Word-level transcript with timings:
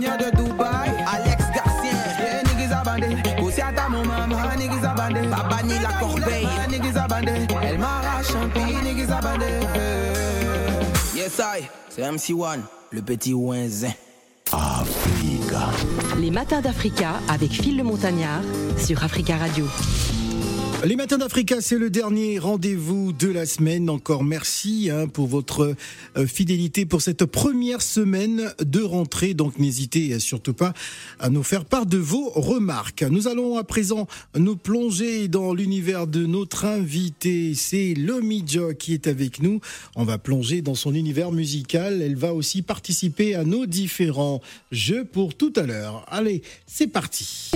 de 0.00 0.36
Dubaï, 0.36 0.90
Alex 1.06 1.44
Garcia, 1.54 1.92
les 2.18 2.54
niggas 2.54 2.76
abandés. 2.78 3.16
Aussi 3.42 3.60
à 3.60 3.72
ta 3.72 3.88
maman, 3.88 4.26
niggas 4.56 4.88
abandés. 4.88 5.26
Babani 5.28 5.74
la 5.82 5.92
corbeille, 6.00 6.48
niggas 6.70 7.00
abandés. 7.00 7.46
Elle 7.62 7.78
m'arrache 7.78 8.30
un 8.34 8.48
pays, 8.48 8.76
niggas 8.82 9.14
abandés. 9.14 9.60
Yes, 11.14 11.38
I, 11.38 11.64
c'est 11.90 12.02
MC1, 12.02 12.60
le 12.90 13.02
petit 13.02 13.34
ouinzin. 13.34 13.92
Africa. 14.52 15.68
Les 16.18 16.30
matins 16.30 16.60
d'Africa 16.60 17.12
avec 17.28 17.52
Phil 17.52 17.76
le 17.76 17.84
Montagnard 17.84 18.42
sur 18.78 19.04
Africa 19.04 19.36
Radio. 19.36 19.66
Les 20.82 20.96
matins 20.96 21.18
d'Africa, 21.18 21.60
c'est 21.60 21.76
le 21.76 21.90
dernier 21.90 22.38
rendez-vous 22.38 23.12
de 23.12 23.28
la 23.28 23.44
semaine. 23.44 23.90
Encore 23.90 24.24
merci 24.24 24.88
hein, 24.90 25.08
pour 25.08 25.26
votre 25.26 25.76
euh, 26.16 26.26
fidélité 26.26 26.86
pour 26.86 27.02
cette 27.02 27.26
première 27.26 27.82
semaine 27.82 28.54
de 28.64 28.80
rentrée. 28.80 29.34
Donc 29.34 29.58
n'hésitez 29.58 30.18
surtout 30.18 30.54
pas 30.54 30.72
à 31.18 31.28
nous 31.28 31.42
faire 31.42 31.66
part 31.66 31.84
de 31.84 31.98
vos 31.98 32.30
remarques. 32.30 33.02
Nous 33.02 33.28
allons 33.28 33.58
à 33.58 33.64
présent 33.64 34.06
nous 34.34 34.56
plonger 34.56 35.28
dans 35.28 35.52
l'univers 35.52 36.06
de 36.06 36.24
notre 36.24 36.64
invité. 36.64 37.52
C'est 37.54 37.92
Lomi 37.92 38.42
Jo 38.46 38.72
qui 38.72 38.94
est 38.94 39.06
avec 39.06 39.42
nous. 39.42 39.60
On 39.96 40.04
va 40.04 40.16
plonger 40.16 40.62
dans 40.62 40.74
son 40.74 40.94
univers 40.94 41.30
musical. 41.30 42.00
Elle 42.00 42.16
va 42.16 42.32
aussi 42.32 42.62
participer 42.62 43.34
à 43.34 43.44
nos 43.44 43.66
différents 43.66 44.40
jeux 44.72 45.04
pour 45.04 45.34
tout 45.34 45.52
à 45.56 45.62
l'heure. 45.62 46.06
Allez, 46.08 46.40
c'est 46.66 46.86
parti. 46.86 47.50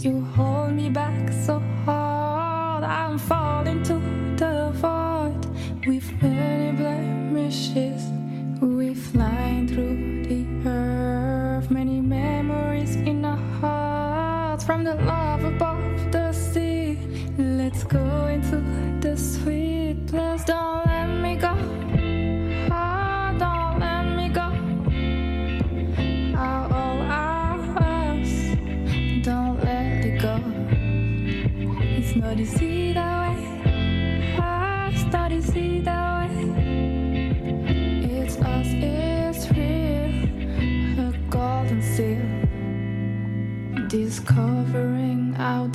You 0.00 0.20
hold 0.36 0.72
me 0.72 0.90
back 0.90 1.32
so 1.32 1.58
hard. 1.86 2.84
I'm 2.84 3.18
falling 3.18 3.82
to 3.84 3.94
the 4.36 4.70
void. 4.74 5.86
With 5.86 6.22
many 6.22 6.76
blemishes, 6.76 8.02
we 8.60 8.94
flying 8.94 9.66
through 9.66 9.95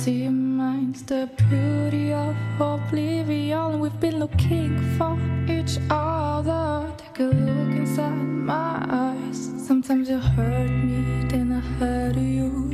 Deep 0.04 0.32
minds, 0.32 1.04
the 1.04 1.30
beauty 1.48 2.12
of 2.12 2.34
oblivion. 2.58 3.78
We've 3.78 4.00
been 4.00 4.18
looking 4.18 4.76
for 4.98 5.16
each 5.48 5.78
other. 5.88 6.92
Take 6.98 7.20
a 7.20 7.30
look 7.30 7.72
inside 7.76 8.10
my 8.10 8.84
eyes. 8.90 9.38
Sometimes 9.64 10.08
you 10.08 10.18
hurt 10.18 10.70
me, 10.70 11.28
then 11.28 11.52
I 11.52 11.60
hurt 11.78 12.16
you. 12.16 12.71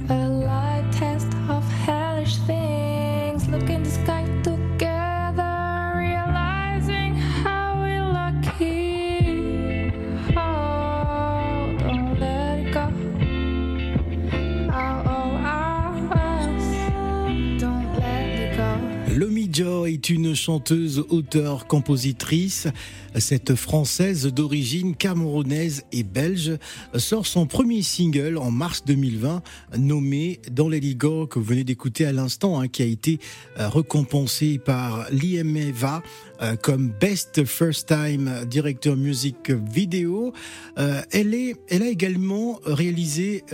Chanteuse, 20.35 21.05
auteure, 21.09 21.67
compositrice. 21.67 22.69
Cette 23.17 23.55
française 23.55 24.27
d'origine 24.27 24.95
camerounaise 24.95 25.85
et 25.93 26.03
belge 26.03 26.59
sort 26.97 27.27
son 27.27 27.47
premier 27.47 27.83
single 27.83 28.37
en 28.39 28.51
mars 28.51 28.85
2020 28.87 29.43
nommé 29.79 30.41
Dans 30.51 30.69
les 30.69 30.79
que 30.99 31.39
vous 31.39 31.45
venez 31.45 31.65
d'écouter 31.65 32.07
à 32.07 32.13
l'instant, 32.13 32.61
hein, 32.61 32.69
qui 32.69 32.83
a 32.83 32.87
été 32.87 33.19
euh, 33.59 33.69
récompensé 33.69 34.59
par 34.59 35.07
l'IMEVA 35.11 36.03
euh, 36.41 36.57
comme 36.57 36.89
Best 36.89 37.45
First 37.45 37.89
Time 37.89 38.45
Director 38.47 38.97
Music 38.97 39.51
Video. 39.51 40.33
Euh, 40.79 41.03
elle, 41.13 41.35
est, 41.35 41.57
elle 41.69 41.83
a 41.83 41.89
également 41.89 42.61
réalisé 42.65 43.45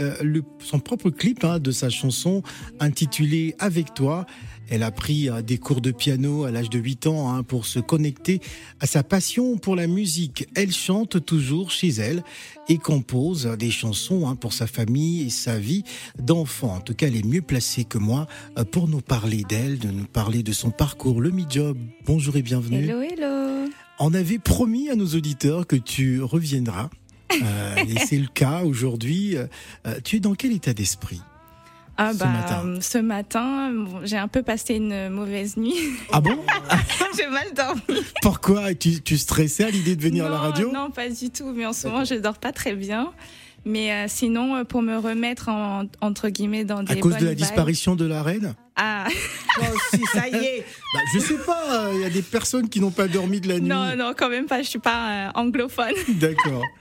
son 0.58 0.78
propre 0.78 1.10
clip 1.10 1.44
hein, 1.44 1.58
de 1.58 1.70
sa 1.70 1.90
chanson 1.90 2.42
intitulée 2.80 3.54
Avec 3.58 3.94
toi. 3.94 4.26
Elle 4.68 4.82
a 4.82 4.90
pris 4.90 5.28
euh, 5.28 5.42
des 5.42 5.58
cours 5.58 5.80
de 5.80 5.90
piano 5.90 6.44
à 6.44 6.50
l'âge 6.50 6.70
de 6.70 6.78
8 6.78 7.06
ans 7.06 7.32
hein, 7.32 7.42
pour 7.42 7.66
se 7.66 7.78
connecter 7.78 8.40
à 8.80 8.86
sa 8.86 9.02
passion 9.02 9.56
pour 9.56 9.76
la 9.76 9.86
musique. 9.86 10.46
Elle 10.54 10.72
chante 10.72 11.24
toujours 11.24 11.70
chez 11.70 11.88
elle 11.88 12.22
et 12.68 12.78
compose 12.78 13.46
des 13.58 13.70
chansons 13.70 14.26
hein, 14.26 14.36
pour 14.36 14.52
sa 14.52 14.66
famille 14.66 15.22
et 15.22 15.30
sa 15.30 15.58
vie 15.58 15.84
d'enfant. 16.18 16.76
En 16.76 16.80
tout 16.80 16.94
cas, 16.94 17.06
elle 17.06 17.16
est 17.16 17.26
mieux 17.26 17.42
placée 17.42 17.84
que 17.84 17.98
moi 17.98 18.26
euh, 18.58 18.64
pour 18.64 18.88
nous 18.88 19.00
parler 19.00 19.44
d'elle, 19.48 19.78
de 19.78 19.88
nous 19.88 20.06
parler 20.06 20.42
de 20.42 20.52
son 20.52 20.70
parcours. 20.70 21.20
Le 21.20 21.30
Mi-Job, 21.30 21.76
bonjour 22.06 22.36
et 22.36 22.42
bienvenue. 22.42 22.84
Hello, 22.84 23.00
hello. 23.00 23.70
On 23.98 24.12
avait 24.12 24.38
promis 24.38 24.90
à 24.90 24.96
nos 24.96 25.06
auditeurs 25.06 25.66
que 25.66 25.76
tu 25.76 26.22
reviendras. 26.22 26.90
Euh, 27.42 27.76
et 27.88 27.98
c'est 27.98 28.18
le 28.18 28.26
cas 28.26 28.62
aujourd'hui. 28.62 29.36
Euh, 29.36 29.46
euh, 29.86 30.00
tu 30.02 30.16
es 30.16 30.20
dans 30.20 30.34
quel 30.34 30.52
état 30.52 30.74
d'esprit? 30.74 31.20
Ah 31.96 32.12
Ce 32.12 32.18
bah, 32.18 32.26
matin. 32.26 32.62
euh, 32.66 32.78
ce 32.80 32.98
matin, 32.98 33.70
bon, 33.72 34.00
j'ai 34.04 34.16
un 34.16 34.26
peu 34.28 34.42
passé 34.42 34.74
une 34.74 35.08
mauvaise 35.10 35.56
nuit. 35.56 35.74
Ah 36.12 36.20
bon 36.20 36.36
j'ai 37.16 37.26
mal 37.28 37.46
dormi. 37.54 38.02
Pourquoi 38.22 38.74
tu, 38.74 39.00
tu 39.02 39.16
stressais 39.16 39.64
à 39.64 39.70
l'idée 39.70 39.94
de 39.96 40.02
venir 40.02 40.26
à 40.26 40.28
la 40.28 40.38
radio 40.38 40.72
Non, 40.72 40.90
pas 40.90 41.08
du 41.08 41.30
tout. 41.30 41.52
Mais 41.54 41.64
en 41.66 41.72
ce 41.72 41.86
moment, 41.86 42.04
je 42.04 42.14
dors 42.16 42.38
pas 42.38 42.52
très 42.52 42.74
bien. 42.74 43.12
Mais 43.66 43.92
euh, 43.92 44.04
sinon, 44.08 44.56
euh, 44.56 44.64
pour 44.64 44.82
me 44.82 44.96
remettre 44.98 45.48
en- 45.48 45.84
entre 46.02 46.28
guillemets 46.28 46.64
dans 46.64 46.82
des 46.82 46.92
À 46.92 46.96
cause 46.96 47.16
de 47.16 47.24
la 47.24 47.30
vibes- 47.32 47.36
disparition 47.38 47.96
de 47.96 48.04
la 48.04 48.22
reine 48.22 48.54
Ah 48.76 49.06
Moi 49.58 49.68
aussi, 49.70 50.04
ça 50.12 50.28
y 50.28 50.34
est. 50.34 50.66
bah, 50.92 51.00
Je 51.14 51.18
sais 51.20 51.38
pas, 51.38 51.88
il 51.94 52.00
y 52.00 52.04
a 52.04 52.10
des 52.10 52.20
personnes 52.22 52.68
qui 52.68 52.80
n'ont 52.80 52.90
pas 52.90 53.06
dormi 53.08 53.40
de 53.40 53.48
la 53.48 53.60
nuit. 53.60 53.68
non, 53.68 53.96
non, 53.96 54.12
quand 54.16 54.28
même 54.28 54.44
pas. 54.46 54.60
Je 54.62 54.68
suis 54.68 54.78
pas 54.80 55.28
euh, 55.28 55.30
anglophone. 55.34 55.94
D'accord. 56.08 56.62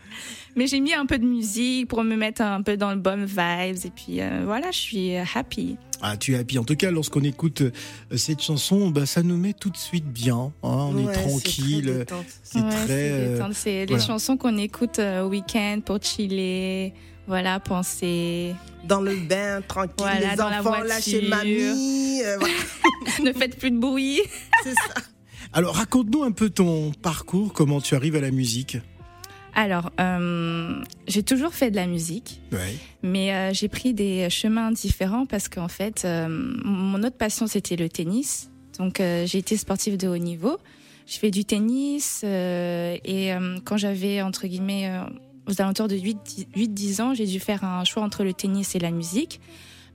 Mais 0.56 0.68
j'ai 0.68 0.80
mis 0.80 0.94
un 0.94 1.06
peu 1.06 1.18
de 1.18 1.26
musique 1.26 1.88
pour 1.88 2.04
me 2.04 2.16
mettre 2.16 2.42
un 2.42 2.62
peu 2.62 2.78
dans 2.78 2.92
le 2.92 3.00
bon 3.00 3.26
vibes. 3.26 3.78
Et 3.86 3.90
puis 3.96 4.22
euh, 4.22 4.42
voilà, 4.46 4.70
je 4.72 4.78
suis 4.78 5.16
euh, 5.16 5.24
happy. 5.34 5.78
Ah, 6.02 6.16
tu 6.18 6.34
es 6.34 6.38
happy. 6.38 6.60
En 6.60 6.64
tout 6.64 6.76
cas, 6.76 6.92
lorsqu'on 6.92 7.24
écoute 7.24 7.62
euh, 7.62 7.72
cette 8.18 8.42
chanson, 8.42 8.90
bah, 8.92 9.06
ça 9.06 9.24
nous 9.24 9.38
met 9.38 9.54
tout 9.54 9.70
de 9.70 9.78
suite 9.78 10.06
bien. 10.06 10.36
hein, 10.36 10.52
on 10.62 10.96
Ouais, 10.96 11.04
est 11.04 11.06
c'est 11.08 11.14
très 11.14 11.28
tranquille. 11.30 11.86
détente. 12.00 12.26
C'est 12.44 12.60
Ouais, 12.60 12.70
très. 12.70 12.88
c'est 12.88 13.12
euh, 13.12 13.34
détente. 13.34 13.54
C'est 13.54 13.86
voilà. 13.86 14.00
les 14.02 14.06
chansons 14.08 14.38
qu'on 14.38 14.58
écoute 14.58 15.00
euh, 15.00 15.24
au 15.24 15.30
week-end 15.30 15.80
pour 15.86 16.02
chiller. 16.04 16.94
Voilà, 17.26 17.60
penser. 17.62 18.54
Dans 18.86 19.00
le 19.00 19.16
bain, 19.16 19.62
tranquille, 19.68 19.94
Voilà, 19.98 20.32
les 20.32 20.36
dans 20.36 20.50
la 20.50 20.60
enfants 20.60 20.84
là 20.84 21.00
chez 21.00 21.20
voiture. 21.26 21.30
mamie. 21.38 22.22
euh, 22.26 22.38
voilà, 22.38 22.54
ne 23.24 23.32
faites 23.32 23.58
plus 23.58 23.72
de 23.72 23.78
bruit. 23.78 24.20
c'est 24.64 24.74
ça. 24.74 24.94
Alors, 25.54 25.76
raconte-nous 25.76 26.24
un 26.24 26.32
peu 26.32 26.50
ton 26.50 26.92
parcours, 27.02 27.54
comment 27.54 27.80
tu 27.80 27.96
arrives 27.96 28.16
à 28.18 28.22
la 28.22 28.32
musique. 28.32 28.78
Alors, 29.56 29.92
euh, 30.00 30.82
j'ai 31.08 31.24
toujours 31.24 31.54
fait 31.54 31.72
de 31.72 31.76
la 31.76 31.88
musique. 31.88 32.42
Ouais. 32.52 32.76
Mais 33.04 33.34
euh, 33.34 33.54
j'ai 33.54 33.68
pris 33.68 33.94
des 33.94 34.30
chemins 34.30 34.72
différents 34.72 35.26
parce 35.26 35.50
qu'en 35.50 35.68
fait, 35.68 36.04
euh, 36.06 36.28
mon 36.30 37.02
autre 37.04 37.18
passion, 37.18 37.48
c'était 37.48 37.76
le 37.76 37.90
tennis. 37.90 38.50
Donc, 38.80 38.98
j'ai 38.98 39.38
été 39.38 39.56
sportive 39.56 39.98
de 39.98 40.08
haut 40.08 40.18
niveau. 40.18 40.58
Je 41.06 41.20
fais 41.20 41.30
du 41.30 41.46
tennis 41.46 42.24
et 42.24 43.32
quand 43.66 43.78
j'avais, 43.78 44.24
entre 44.24 44.48
guillemets, 44.48 44.90
aux 45.48 45.62
alentours 45.62 45.88
de 45.88 45.96
8-10 45.96 47.02
ans, 47.02 47.14
j'ai 47.14 47.28
dû 47.28 47.40
faire 47.40 47.64
un 47.64 47.84
choix 47.84 48.02
entre 48.02 48.24
le 48.24 48.34
tennis 48.34 48.74
et 48.74 48.80
la 48.80 48.90
musique 48.90 49.42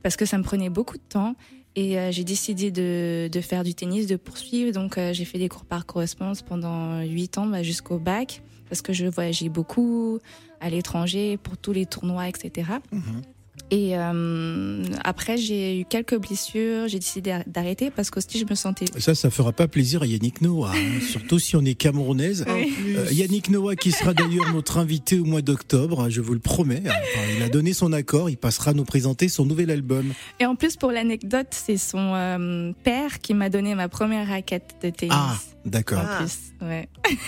parce 0.02 0.14
que 0.14 0.26
ça 0.26 0.38
me 0.38 0.44
prenait 0.44 0.70
beaucoup 0.70 0.96
de 0.96 1.02
temps. 1.02 1.34
Et 1.76 1.98
euh, 1.98 2.10
j'ai 2.10 2.24
décidé 2.24 2.70
de, 2.70 3.28
de 3.30 3.40
faire 3.40 3.62
du 3.62 3.74
tennis, 3.74 4.06
de 4.06 4.16
poursuivre. 4.16 4.72
Donc, 4.72 4.98
euh, 4.98 5.12
j'ai 5.12 5.24
fait 5.24 5.38
des 5.38 5.48
cours 5.48 5.64
par 5.64 5.86
correspondance 5.86 6.42
pendant 6.42 7.02
8 7.02 7.38
ans 7.38 7.46
bah, 7.46 7.62
jusqu'au 7.62 7.98
bac 7.98 8.42
parce 8.68 8.82
que 8.82 8.92
je 8.92 9.06
voyageais 9.06 9.48
beaucoup 9.48 10.18
à 10.60 10.70
l'étranger 10.70 11.36
pour 11.36 11.56
tous 11.56 11.72
les 11.72 11.86
tournois, 11.86 12.28
etc. 12.28 12.68
Mhm. 12.92 13.22
Et 13.70 13.98
euh, 13.98 14.82
après, 15.04 15.36
j'ai 15.36 15.80
eu 15.80 15.84
quelques 15.84 16.18
blessures, 16.18 16.88
j'ai 16.88 16.98
décidé 16.98 17.38
d'arrêter 17.46 17.90
parce 17.90 18.10
qu'aussi 18.10 18.38
je 18.38 18.46
me 18.48 18.54
sentais. 18.54 18.86
Ça, 18.98 19.14
ça 19.14 19.28
fera 19.30 19.52
pas 19.52 19.68
plaisir 19.68 20.02
à 20.02 20.06
Yannick 20.06 20.40
Noah, 20.40 20.72
hein. 20.74 21.00
surtout 21.10 21.38
si 21.38 21.54
on 21.54 21.64
est 21.64 21.74
camerounaise. 21.74 22.46
Euh, 22.48 23.06
Yannick 23.12 23.50
Noah, 23.50 23.76
qui 23.76 23.92
sera 23.92 24.14
d'ailleurs 24.14 24.52
notre 24.54 24.78
invité 24.78 25.18
au 25.18 25.24
mois 25.24 25.42
d'octobre, 25.42 26.02
hein, 26.04 26.08
je 26.08 26.22
vous 26.22 26.32
le 26.32 26.40
promets. 26.40 26.82
Enfin, 26.86 27.20
il 27.36 27.42
a 27.42 27.48
donné 27.50 27.74
son 27.74 27.92
accord, 27.92 28.30
il 28.30 28.38
passera 28.38 28.70
à 28.70 28.74
nous 28.74 28.84
présenter 28.84 29.28
son 29.28 29.44
nouvel 29.44 29.70
album. 29.70 30.14
Et 30.40 30.46
en 30.46 30.54
plus, 30.54 30.76
pour 30.76 30.90
l'anecdote, 30.90 31.48
c'est 31.50 31.76
son 31.76 32.14
euh, 32.14 32.72
père 32.84 33.18
qui 33.18 33.34
m'a 33.34 33.50
donné 33.50 33.74
ma 33.74 33.88
première 33.88 34.28
raquette 34.28 34.76
de 34.82 34.88
tennis. 34.88 35.14
Ah, 35.14 35.36
d'accord. 35.66 36.00
En 36.00 36.16
plus, 36.18 36.38
ouais. 36.62 36.88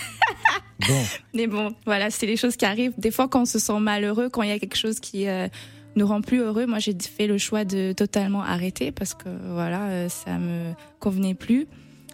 Bon, 0.87 1.03
Mais 1.33 1.47
bon, 1.47 1.75
voilà, 1.85 2.09
c'est 2.09 2.25
les 2.25 2.37
choses 2.37 2.55
qui 2.55 2.65
arrivent. 2.65 2.93
Des 2.97 3.11
fois, 3.11 3.27
quand 3.27 3.41
on 3.41 3.45
se 3.45 3.59
sent 3.59 3.79
malheureux, 3.79 4.29
quand 4.29 4.43
il 4.43 4.49
y 4.49 4.53
a 4.53 4.59
quelque 4.59 4.77
chose 4.77 4.99
qui 4.99 5.27
euh, 5.27 5.47
nous 5.95 6.07
rend 6.07 6.21
plus 6.21 6.39
heureux, 6.39 6.65
moi 6.65 6.79
j'ai 6.79 6.95
fait 6.99 7.27
le 7.27 7.37
choix 7.37 7.65
de 7.65 7.93
totalement 7.93 8.43
arrêter 8.43 8.91
parce 8.91 9.13
que 9.13 9.29
voilà, 9.53 9.87
euh, 9.87 10.09
ça 10.09 10.37
me 10.37 10.73
convenait 10.99 11.33
plus. 11.33 11.67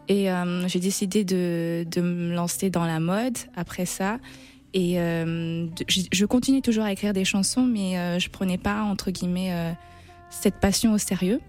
Et 0.07 0.31
euh, 0.31 0.67
j'ai 0.67 0.79
décidé 0.79 1.23
de, 1.23 1.85
de 1.89 2.01
me 2.01 2.33
lancer 2.33 2.69
dans 2.69 2.85
la 2.85 2.99
mode 2.99 3.37
après 3.55 3.85
ça. 3.85 4.19
Et 4.73 4.99
euh, 4.99 5.67
je, 5.87 6.01
je 6.11 6.25
continue 6.25 6.61
toujours 6.61 6.85
à 6.85 6.91
écrire 6.91 7.13
des 7.13 7.25
chansons, 7.25 7.63
mais 7.63 8.19
je 8.19 8.29
prenais 8.29 8.57
pas 8.57 8.83
entre 8.83 9.11
guillemets 9.11 9.75
cette 10.29 10.55
passion 10.55 10.93
au 10.93 10.97
sérieux. 10.97 11.41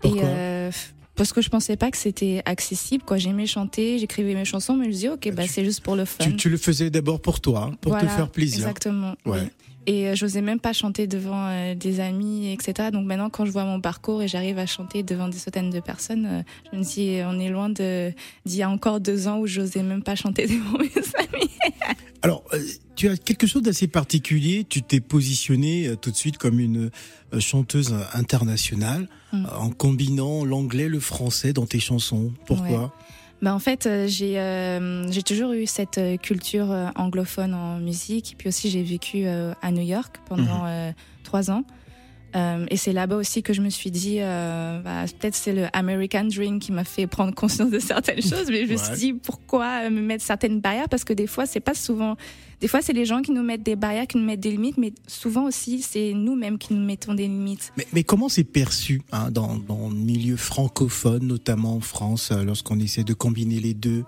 Pourquoi? 0.00 0.22
Et 0.22 0.70
parce 1.14 1.32
que 1.32 1.40
je 1.42 1.48
pensais 1.50 1.76
pas 1.76 1.90
que 1.90 1.96
c'était 1.98 2.42
accessible. 2.44 3.04
Quoi, 3.04 3.16
j'aimais 3.18 3.46
chanter, 3.46 3.98
j'écrivais 3.98 4.34
mes 4.34 4.44
chansons, 4.44 4.74
mais 4.76 4.84
je 4.84 4.88
me 4.88 4.94
disais 4.94 5.08
ok, 5.10 5.30
bah, 5.34 5.42
tu- 5.44 5.48
c'est 5.50 5.64
juste 5.64 5.80
pour 5.80 5.96
le 5.96 6.04
fun. 6.04 6.24
tu, 6.24 6.36
tu 6.36 6.48
le 6.50 6.56
faisais 6.56 6.90
d'abord 6.90 7.20
pour 7.20 7.40
toi, 7.40 7.68
hein, 7.70 7.76
pour 7.80 7.92
Voilà, 7.92 8.08
te 8.08 8.12
faire 8.12 8.28
plaisir. 8.30 8.60
Exactement. 8.60 9.14
Ouais. 9.26 9.40
oui. 9.42 9.48
Et 9.88 10.06
euh, 10.08 10.14
j'osais 10.14 10.42
même 10.42 10.60
pas 10.60 10.72
chanter 10.72 11.08
devant 11.08 11.48
euh, 11.48 11.74
des 11.74 11.98
amis, 11.98 12.52
etc. 12.52 12.90
Donc 12.92 13.04
maintenant, 13.04 13.30
quand 13.30 13.44
je 13.44 13.50
vois 13.50 13.64
mon 13.64 13.80
parcours 13.80 14.22
et 14.22 14.28
j'arrive 14.28 14.56
à 14.60 14.66
chanter 14.66 15.02
devant 15.02 15.26
des 15.28 15.38
centaines 15.38 15.70
de 15.70 15.80
personnes, 15.80 16.24
euh, 16.26 16.42
je 16.72 16.78
me 16.78 16.84
dis, 16.84 17.18
on 17.26 17.40
est 17.40 17.48
loin 17.48 17.68
d'il 17.68 18.14
y 18.46 18.62
a 18.62 18.70
encore 18.70 19.00
deux 19.00 19.26
ans 19.26 19.40
où 19.40 19.48
j'osais 19.48 19.82
même 19.82 20.04
pas 20.04 20.14
chanter 20.14 20.46
devant 20.46 20.78
mes 20.78 20.86
amis. 21.18 21.50
Alors, 22.22 22.44
tu 23.02 23.08
as 23.08 23.16
quelque 23.16 23.48
chose 23.48 23.62
d'assez 23.62 23.88
particulier. 23.88 24.64
Tu 24.68 24.80
t'es 24.80 25.00
positionnée 25.00 25.88
euh, 25.88 25.96
tout 25.96 26.12
de 26.12 26.16
suite 26.16 26.38
comme 26.38 26.60
une 26.60 26.90
euh, 27.34 27.40
chanteuse 27.40 27.92
internationale 28.14 29.08
Mm. 29.32 29.46
euh, 29.46 29.56
en 29.58 29.70
combinant 29.70 30.44
l'anglais, 30.44 30.88
le 30.88 31.00
français 31.00 31.52
dans 31.54 31.66
tes 31.66 31.80
chansons. 31.80 32.32
Pourquoi? 32.46 32.94
Bah 33.40 33.54
en 33.54 33.58
fait, 33.58 33.86
euh, 33.86 34.06
j'ai 34.06 34.38
euh, 34.38 35.10
j'ai 35.10 35.22
toujours 35.24 35.52
eu 35.52 35.66
cette 35.66 35.98
euh, 35.98 36.16
culture 36.18 36.70
euh, 36.70 36.88
anglophone 36.96 37.54
en 37.54 37.78
musique. 37.80 38.32
Et 38.32 38.34
puis 38.36 38.48
aussi, 38.48 38.70
j'ai 38.70 38.82
vécu 38.84 39.24
euh, 39.26 39.52
à 39.62 39.72
New 39.72 39.82
York 39.82 40.18
pendant 40.28 40.66
euh, 40.66 40.92
trois 41.24 41.50
ans. 41.50 41.64
Euh, 42.36 42.64
et 42.70 42.76
c'est 42.76 42.92
là-bas 42.92 43.16
aussi 43.16 43.42
que 43.42 43.52
je 43.52 43.60
me 43.62 43.68
suis 43.70 43.90
dit, 43.90 44.18
euh, 44.20 44.80
bah, 44.80 45.04
peut-être 45.18 45.34
c'est 45.34 45.52
le 45.52 45.66
American 45.74 46.24
Dream 46.24 46.60
qui 46.60 46.72
m'a 46.72 46.84
fait 46.84 47.06
prendre 47.06 47.34
conscience 47.34 47.70
de 47.70 47.78
certaines 47.78 48.22
choses, 48.30 48.48
mais 48.48 48.64
je 48.66 48.72
me 48.72 48.78
Ouais. 48.78 48.84
suis 48.84 48.94
dit 48.96 49.12
pourquoi 49.14 49.84
euh, 49.86 49.90
me 49.90 50.00
mettre 50.00 50.24
certaines 50.24 50.60
barrières? 50.60 50.88
Parce 50.90 51.04
que 51.04 51.12
des 51.14 51.26
fois 51.26 51.44
c'est 51.46 51.60
pas 51.60 51.74
souvent, 51.74 52.16
des 52.62 52.68
fois 52.68 52.80
c'est 52.80 52.92
les 52.92 53.04
gens 53.04 53.20
qui 53.22 53.32
nous 53.32 53.42
mettent 53.42 53.64
des 53.64 53.74
barrières, 53.76 54.06
qui 54.06 54.16
nous 54.16 54.24
mettent 54.24 54.40
des 54.40 54.52
limites, 54.52 54.78
mais 54.78 54.92
souvent 55.08 55.46
aussi 55.46 55.82
c'est 55.82 56.12
nous-mêmes 56.14 56.58
qui 56.58 56.72
nous 56.72 56.84
mettons 56.84 57.12
des 57.12 57.26
limites. 57.26 57.72
mais, 57.76 57.86
mais 57.92 58.04
comment 58.04 58.28
c'est 58.28 58.44
perçu 58.44 59.02
hein, 59.10 59.30
dans, 59.32 59.56
dans 59.56 59.88
le 59.88 59.96
milieu 59.96 60.36
francophone, 60.36 61.26
notamment 61.26 61.74
en 61.74 61.80
France, 61.80 62.30
euh, 62.30 62.44
lorsqu'on 62.44 62.78
essaie 62.78 63.02
de 63.02 63.14
combiner 63.14 63.58
les 63.58 63.74
deux? 63.74 64.04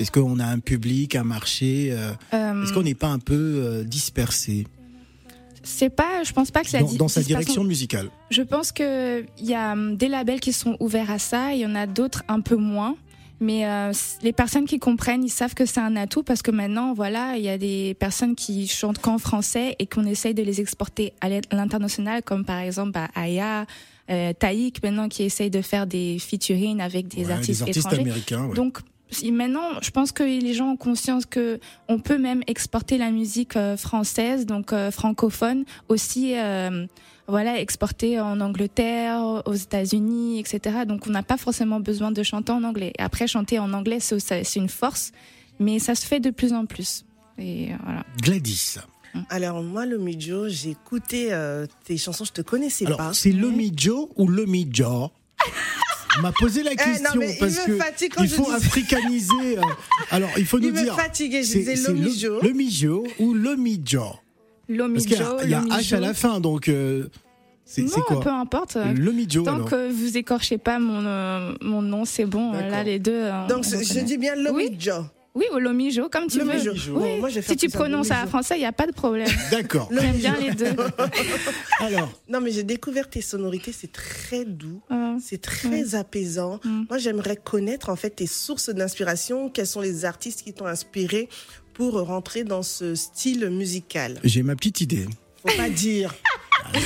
Est-ce 0.00 0.10
qu'on 0.10 0.38
a 0.38 0.46
un 0.46 0.58
public, 0.58 1.16
un 1.16 1.24
marché 1.24 1.90
euh, 1.92 2.12
Euh, 2.32 2.62
Est-ce 2.62 2.72
qu'on 2.72 2.84
n'est 2.84 2.94
pas 2.94 3.08
un 3.08 3.18
peu 3.18 3.84
dispersé? 3.84 4.66
C'est 5.62 5.90
pas, 5.90 6.22
je 6.24 6.32
pense 6.32 6.50
pas 6.50 6.62
que 6.62 6.72
la 6.72 6.80
dans, 6.80 6.92
dans 6.94 7.08
sa 7.08 7.20
direction 7.20 7.62
musicale 7.62 8.08
Je 8.30 8.40
pense 8.42 8.72
que 8.72 9.26
il 9.38 9.46
y 9.46 9.54
a 9.54 9.72
hum, 9.72 9.96
des 9.96 10.08
labels 10.08 10.40
qui 10.40 10.54
sont 10.54 10.76
ouverts 10.80 11.10
à 11.10 11.18
ça, 11.18 11.52
il 11.52 11.60
y 11.60 11.66
en 11.66 11.74
a 11.74 11.86
d'autres 11.86 12.22
un 12.28 12.40
peu 12.40 12.56
moins. 12.56 12.96
Mais 13.40 13.66
euh, 13.66 13.92
les 14.22 14.32
personnes 14.32 14.64
qui 14.66 14.78
comprennent, 14.78 15.22
ils 15.22 15.28
savent 15.30 15.54
que 15.54 15.64
c'est 15.64 15.78
un 15.80 15.94
atout 15.96 16.22
parce 16.24 16.42
que 16.42 16.50
maintenant, 16.50 16.92
voilà, 16.92 17.36
il 17.36 17.42
y 17.44 17.48
a 17.48 17.56
des 17.58 17.94
personnes 17.94 18.34
qui 18.34 18.66
chantent 18.66 18.98
qu'en 18.98 19.18
français 19.18 19.76
et 19.78 19.86
qu'on 19.86 20.04
essaye 20.06 20.34
de 20.34 20.42
les 20.42 20.60
exporter 20.60 21.12
à 21.20 21.28
l'in- 21.28 21.40
à 21.50 21.54
l'international, 21.56 22.22
comme 22.24 22.44
par 22.44 22.58
exemple 22.58 22.90
bah, 22.92 23.08
Aya, 23.14 23.64
euh, 24.10 24.32
Taïk, 24.32 24.82
maintenant 24.82 25.08
qui 25.08 25.22
essaye 25.22 25.50
de 25.50 25.62
faire 25.62 25.86
des 25.86 26.18
featuring 26.18 26.80
avec 26.80 27.06
des 27.08 27.26
Ouais, 27.26 27.32
artistes, 27.32 27.60
des 27.60 27.68
artistes 27.70 27.78
étrangers. 27.86 28.00
américains. 28.02 28.44
ouais. 28.46 28.54
Donc 28.56 28.78
maintenant, 29.32 29.80
je 29.82 29.90
pense 29.90 30.12
que 30.12 30.22
les 30.22 30.54
gens 30.54 30.72
ont 30.72 30.76
conscience 30.76 31.26
que 31.26 31.60
on 31.88 31.98
peut 31.98 32.18
même 32.18 32.42
exporter 32.46 32.98
la 32.98 33.10
musique 33.10 33.56
euh, 33.56 33.76
française, 33.76 34.46
donc 34.46 34.72
euh, 34.72 34.90
francophone, 34.90 35.64
aussi, 35.88 36.36
euh, 36.36 36.86
voilà, 37.26 37.60
exporter 37.60 38.20
en 38.20 38.40
Angleterre, 38.40 39.42
aux 39.46 39.54
États-Unis, 39.54 40.38
etc. 40.40 40.84
Donc 40.86 41.06
on 41.06 41.10
n'a 41.10 41.22
pas 41.22 41.36
forcément 41.36 41.80
besoin 41.80 42.10
de 42.10 42.22
chanter 42.22 42.52
en 42.52 42.64
anglais. 42.64 42.92
Après, 42.98 43.26
chanter 43.26 43.58
en 43.58 43.72
anglais, 43.72 43.98
c'est 44.00 44.56
une 44.56 44.68
force, 44.68 45.12
mais 45.58 45.78
ça 45.78 45.94
se 45.94 46.06
fait 46.06 46.20
de 46.20 46.30
plus 46.30 46.52
en 46.52 46.66
plus. 46.66 47.04
Et 47.38 47.70
voilà. 47.84 48.04
Gladys. 48.22 48.78
Alors 49.30 49.62
moi, 49.62 49.86
le 49.86 50.00
Joe, 50.18 50.50
j'ai 50.50 50.70
écouté 50.70 51.32
euh, 51.32 51.66
tes 51.84 51.96
chansons, 51.96 52.24
je 52.24 52.32
te 52.32 52.42
connaissais 52.42 52.86
Alors, 52.86 52.98
pas. 52.98 53.14
c'est 53.14 53.32
Lomi 53.32 53.72
Joe 53.74 54.08
ou 54.16 54.28
Lomi 54.28 54.68
Joe 54.70 54.88
On 54.88 55.10
m'a 56.22 56.32
posé 56.32 56.62
la 56.62 56.72
Eh, 56.72 56.76
question 56.76 57.14
non, 57.14 57.20
mais 57.20 57.32
il 57.34 57.38
parce 57.38 57.66
me 57.68 57.72
que 57.72 57.76
fatigue 57.78 58.12
quand 58.14 58.22
il 58.24 58.28
je 58.30 58.34
faut 58.34 58.44
dis 58.44 58.52
africaniser. 58.52 59.58
euh, 59.58 59.62
alors, 60.10 60.30
il 60.36 60.46
faut 60.46 60.58
nous 60.58 60.68
Il 60.68 60.74
me 60.74 60.82
dire. 60.82 60.94
fatiguait, 60.96 61.42
je 61.42 61.52
disais 61.58 61.76
c'est 61.76 61.88
Lomi 61.88 62.00
le- 62.02 62.10
Joe. 62.10 62.42
Lomi 62.42 62.70
Joe 62.70 63.08
ou 63.18 63.34
Lomi 63.34 63.80
Joe 63.84 64.02
Parce 64.68 65.04
qu'il 65.06 65.16
y 65.18 65.22
a, 65.22 65.36
il 65.44 65.50
y 65.50 65.54
a 65.54 65.60
H 65.62 65.94
à 65.96 66.00
la 66.00 66.14
fin, 66.14 66.40
donc 66.40 66.68
euh, 66.68 67.08
c'est 67.64 67.82
Non, 67.82 67.88
quoi 68.06 68.20
peu 68.20 68.30
importe. 68.30 68.76
Lomi 68.96 69.26
Joe 69.28 69.44
Tant 69.44 69.56
alors. 69.56 69.68
que 69.70 69.90
vous 69.92 70.16
écorchez 70.16 70.58
pas 70.58 70.78
mon, 70.78 71.04
euh, 71.04 71.54
mon 71.60 71.82
nom, 71.82 72.04
c'est 72.04 72.24
bon. 72.26 72.52
Là, 72.52 72.82
les 72.84 72.98
deux. 72.98 73.24
Donc 73.48 73.64
on 73.66 73.82
je, 73.82 74.00
dis 74.00 74.16
bien 74.18 74.34
Lomi 74.36 74.68
Oui. 74.70 74.78
Oui, 75.38 75.44
ou 75.54 75.58
Lomijo, 75.58 76.08
comme 76.08 76.26
tu 76.26 76.40
veux. 76.40 76.46
Lomijo. 76.64 76.72
Oui. 76.72 77.00
Bon, 77.00 77.18
moi, 77.20 77.28
je 77.28 77.36
vais 77.36 77.42
faire 77.42 77.50
si 77.52 77.56
tu 77.56 77.68
prononces 77.68 78.08
ça 78.08 78.14
en 78.14 78.18
Lomijo. 78.18 78.30
français, 78.30 78.56
il 78.56 78.60
n'y 78.60 78.66
a 78.66 78.72
pas 78.72 78.86
de 78.88 78.92
problème. 78.92 79.28
D'accord. 79.52 79.88
J'aime 79.92 80.16
bien 80.16 80.36
les 80.36 80.50
deux. 80.52 80.74
Alors, 81.80 82.10
Non, 82.28 82.40
mais 82.40 82.50
j'ai 82.50 82.64
découvert 82.64 83.08
tes 83.08 83.20
sonorités, 83.20 83.72
c'est 83.72 83.92
très 83.92 84.44
doux. 84.44 84.80
Euh, 84.90 85.16
C'est 85.22 85.40
très 85.40 85.94
apaisant. 85.94 86.58
Mm. 86.64 86.84
Moi, 86.88 86.98
j'aimerais 86.98 87.36
connaître 87.36 87.88
en 87.88 87.96
fait 87.96 88.10
tes 88.10 88.26
sources 88.26 88.70
d'inspiration. 88.70 89.48
Quels 89.48 89.66
sont 89.66 89.80
les 89.80 90.04
artistes 90.04 90.42
qui 90.42 90.52
t'ont 90.52 90.66
inspiré 90.66 91.28
pour 91.74 91.92
rentrer 92.00 92.42
dans 92.44 92.62
ce 92.64 92.94
style 92.96 93.48
musical? 93.50 94.18
J'ai 94.24 94.42
ma 94.42 94.56
petite 94.56 94.80
idée. 94.80 95.06
Faut 95.46 95.56
pas 95.56 95.68
dire. 95.70 96.14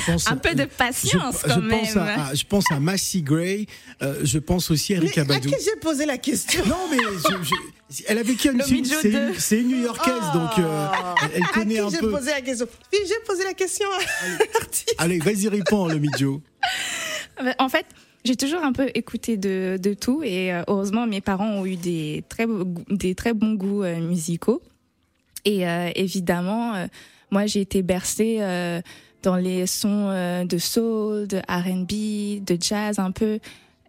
Pense- 0.06 0.30
un 0.30 0.36
peu 0.36 0.54
de 0.54 0.64
patience 0.64 1.36
je 1.42 1.48
quand 1.48 1.68
pense 1.68 1.94
même. 1.94 2.04
à, 2.04 2.28
à- 2.28 2.34
je 2.34 2.44
pense 2.44 2.64
à 2.70 2.78
Massy 2.80 3.22
Gray. 3.22 3.66
euh, 4.02 4.20
je 4.22 4.38
pense 4.38 4.70
aussi 4.70 4.94
à 4.94 4.98
Mais 4.98 5.06
Erika 5.06 5.22
à 5.22 5.24
Badou. 5.24 5.48
qui 5.48 5.54
j'ai 5.64 5.76
posé 5.80 6.06
la 6.06 6.18
question 6.18 6.64
Non, 6.66 6.88
mais 6.90 6.98
je- 6.98 7.44
je- 7.90 8.02
elle 8.06 8.18
a 8.18 8.22
vécu 8.22 8.48
à 8.48 8.52
une, 8.52 8.58
Midjo 8.70 8.94
c'est 9.00 9.10
une- 9.10 9.34
c'est 9.38 9.60
une 9.60 9.68
New-Yorkaise, 9.68 10.32
donc 10.34 10.58
euh, 10.58 10.86
elle, 11.22 11.30
elle 11.36 11.42
À 11.42 11.48
connaît 11.48 11.74
qui 11.74 11.80
un 11.80 11.90
j'ai 11.90 11.98
peu. 11.98 12.10
posé 12.10 12.30
la 12.30 12.40
question 12.40 12.66
Puis 12.90 13.00
j'ai 13.06 13.14
posé 13.26 13.44
la 13.44 13.54
question 13.54 13.88
à 13.90 14.38
l'artiste. 14.58 14.94
Allez, 14.98 15.18
vas-y, 15.18 15.48
réponds, 15.48 15.86
le 15.88 15.98
Midjo. 15.98 16.40
En 17.58 17.68
fait, 17.68 17.86
j'ai 18.24 18.36
toujours 18.36 18.62
un 18.62 18.72
peu 18.72 18.88
écouté 18.94 19.36
de, 19.36 19.78
de 19.82 19.94
tout 19.94 20.22
et 20.22 20.52
euh, 20.52 20.62
heureusement, 20.68 21.06
mes 21.06 21.20
parents 21.20 21.50
ont 21.50 21.66
eu 21.66 21.76
des 21.76 22.22
très, 22.28 22.46
des 22.90 23.14
très 23.14 23.32
bons 23.32 23.54
goûts 23.54 23.82
euh, 23.82 23.96
musicaux. 24.00 24.62
Et 25.44 25.66
euh, 25.66 25.90
évidemment, 25.96 26.74
euh, 26.76 26.86
moi, 27.30 27.46
j'ai 27.46 27.60
été 27.62 27.82
bercée 27.82 28.36
euh, 28.40 28.80
dans 29.22 29.36
les 29.36 29.66
sons 29.66 30.08
euh, 30.10 30.44
de 30.44 30.58
soul, 30.58 31.26
de 31.28 31.38
R&B, 31.48 32.44
de 32.44 32.56
jazz 32.60 32.98
un 32.98 33.10
peu. 33.10 33.38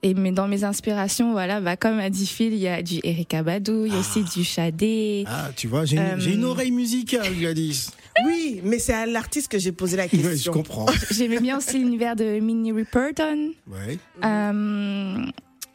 Et 0.05 0.13
mais 0.13 0.31
dans 0.31 0.47
mes 0.49 0.65
inspirations, 0.65 1.31
voilà, 1.31 1.61
bah, 1.61 1.77
comme 1.77 1.99
a 1.99 2.09
dit 2.09 2.27
Phil, 2.27 2.51
il 2.53 2.59
y 2.59 2.67
a 2.67 2.81
du 2.81 2.99
Erika 3.03 3.41
Badu, 3.41 3.85
il 3.87 3.93
y 3.93 3.95
a 3.95 3.99
aussi 3.99 4.21
du 4.23 4.43
Sade. 4.43 4.83
Ah, 5.27 5.49
tu 5.55 5.67
vois, 5.67 5.85
j'ai 5.85 5.95
une, 5.95 6.01
Euh, 6.03 6.19
j'ai 6.19 6.33
une 6.33 6.43
oreille 6.43 6.71
musicale, 6.71 7.33
Gladys. 7.39 7.89
Oui, 8.27 8.61
mais 8.63 8.77
c'est 8.77 8.93
à 8.93 9.07
l'artiste 9.07 9.51
que 9.51 9.57
j'ai 9.57 9.71
posé 9.71 9.97
la 9.97 10.03
Ouais, 10.03 10.09
je 10.13 10.17
question. 10.29 10.53
comprends. 10.53 10.85
J'aimais 11.11 11.39
bien 11.39 11.57
aussi 11.57 11.79
l'univers 11.79 12.15
de 12.15 12.39
Minnie 12.39 12.71
Riperton, 12.71 13.53
Ouais, 13.67 13.97
euh, 14.23 15.25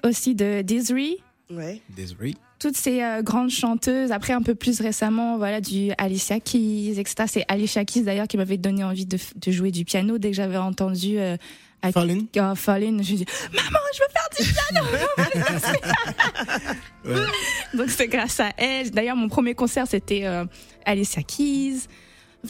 aussi 0.04 0.36
de 0.36 0.62
Desiree. 0.62 1.16
Ouais. 1.50 1.80
désolé. 1.96 2.34
Toutes 2.58 2.76
ces 2.76 3.02
euh, 3.02 3.22
grandes 3.22 3.50
chanteuses. 3.50 4.10
Après, 4.12 4.32
un 4.32 4.42
peu 4.42 4.54
plus 4.54 4.80
récemment, 4.80 5.38
voilà, 5.38 5.60
du 5.60 5.90
Alicia 5.98 6.40
Keys, 6.40 6.94
etc. 6.98 7.24
C'est 7.26 7.44
Alicia 7.48 7.84
Keys 7.84 8.02
d'ailleurs 8.02 8.26
qui 8.28 8.36
m'avait 8.36 8.56
donné 8.58 8.82
envie 8.84 9.06
de, 9.06 9.18
de 9.36 9.52
jouer 9.52 9.70
du 9.70 9.84
piano 9.84 10.18
dès 10.18 10.30
que 10.30 10.36
j'avais 10.36 10.56
entendu 10.56 11.18
euh, 11.18 11.36
à- 11.82 11.92
Fallon 11.92 12.26
Oh, 12.36 12.54
Fallon. 12.56 12.98
Je 13.02 13.12
me 13.12 13.16
dis, 13.18 13.26
maman, 13.52 13.78
je 13.94 14.00
veux 14.00 14.08
faire 14.12 14.28
du 14.36 14.42
Ouais. 14.42 15.82
piano. 15.84 17.26
Donc 17.74 17.90
c'est 17.90 18.08
grâce 18.08 18.40
à 18.40 18.50
elle. 18.56 18.90
D'ailleurs, 18.90 19.16
mon 19.16 19.28
premier 19.28 19.54
concert 19.54 19.86
c'était 19.88 20.24
euh, 20.24 20.44
Alicia 20.84 21.22
Keys. 21.22 21.82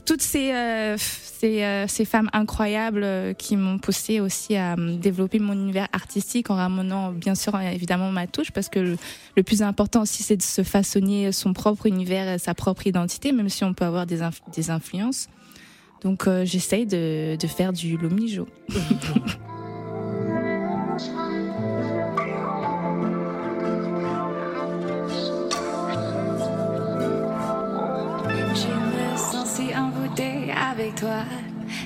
Toutes 0.05 0.23
ces 0.23 0.53
euh, 0.53 0.97
euh, 1.45 1.85
ces 1.87 2.05
femmes 2.05 2.29
incroyables 2.33 3.05
euh, 3.05 3.33
qui 3.33 3.57
m'ont 3.57 3.79
poussé 3.79 4.21
aussi 4.21 4.57
à 4.57 4.75
développer 4.77 5.39
mon 5.39 5.53
univers 5.53 5.87
artistique 5.93 6.51
en 6.51 6.57
ramenant 6.57 7.13
bien 7.13 7.35
sûr 7.35 7.55
euh, 7.55 7.61
évidemment 7.61 8.11
ma 8.11 8.27
touche 8.27 8.51
parce 8.51 8.69
que 8.69 8.97
le, 9.37 9.43
plus 9.43 9.63
important 9.63 10.03
aussi 10.03 10.23
c'est 10.23 10.37
de 10.37 10.43
se 10.43 10.63
façonner 10.63 11.31
son 11.31 11.53
propre 11.53 11.87
univers, 11.87 12.41
sa 12.41 12.55
propre 12.55 12.87
identité, 12.87 13.31
même 13.33 13.49
si 13.49 13.63
on 13.65 13.73
peut 13.73 13.85
avoir 13.85 14.07
des, 14.07 14.21
des 14.53 14.71
influences. 14.71 15.29
Donc 16.03 16.29
j'essaye 16.45 16.87
de, 16.87 17.37
de 17.37 17.47
faire 17.47 17.73
du 17.73 17.97
lomijo. 17.97 18.49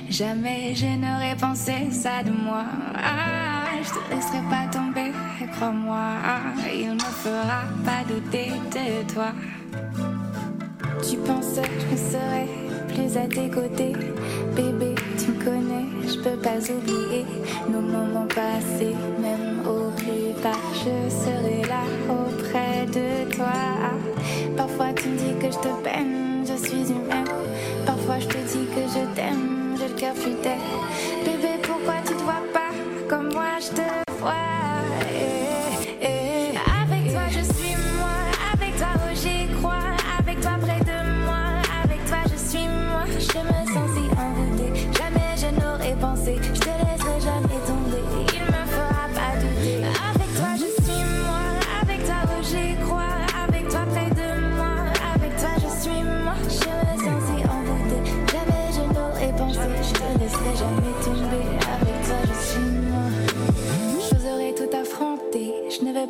Jamais 0.09 0.73
je 0.75 0.85
n'aurais 0.85 1.35
pensé 1.35 1.91
ça 1.91 2.23
de 2.23 2.31
moi. 2.31 2.63
Ah, 2.95 3.65
je 3.83 3.89
te 3.89 4.15
laisserai 4.15 4.41
pas 4.49 4.67
tomber, 4.71 5.11
crois-moi. 5.55 6.13
Il 6.73 6.93
ne 6.93 6.99
fera 6.99 7.63
pas 7.85 8.03
douter 8.07 8.51
de 8.71 9.13
toi. 9.13 9.31
Tu 11.07 11.17
pensais 11.17 11.61
que 11.61 11.81
je 11.91 11.97
serais 11.97 12.47
plus 12.87 13.17
à 13.17 13.27
tes 13.27 13.49
côtés. 13.49 13.93
Bébé, 14.55 14.95
tu 15.17 15.31
me 15.31 15.43
connais, 15.43 15.85
je 16.07 16.19
peux 16.21 16.37
pas 16.37 16.59
oublier 16.71 17.25
nos 17.69 17.81
moments 17.81 18.27
passés. 18.27 18.95
Même 19.19 19.61
au 19.65 19.91
plus 19.91 20.33
bas, 20.43 20.57
je 20.73 21.09
serai 21.09 21.61
là 21.67 21.83
auprès 22.09 22.85
de 22.87 23.31
toi. 23.35 23.53
Parfois 24.55 24.93
tu 24.95 25.09
me 25.09 25.17
dis 25.17 25.33
que 25.39 25.51
je 25.51 25.57
te 25.57 25.83
peine, 25.83 26.45
je 26.45 26.55
suis 26.67 26.91
humaine. 26.91 27.27
Parfois 27.85 28.19
je 28.19 28.27
te 28.27 28.42
Bébé, 30.11 31.61
pourquoi 31.61 31.93
tu 32.05 32.13
te 32.13 32.23
vois 32.23 32.43
pas 32.53 32.71
comme 33.07 33.31
moi? 33.31 33.57
Je 33.61 33.69
te 33.69 34.11
vois? 34.19 34.72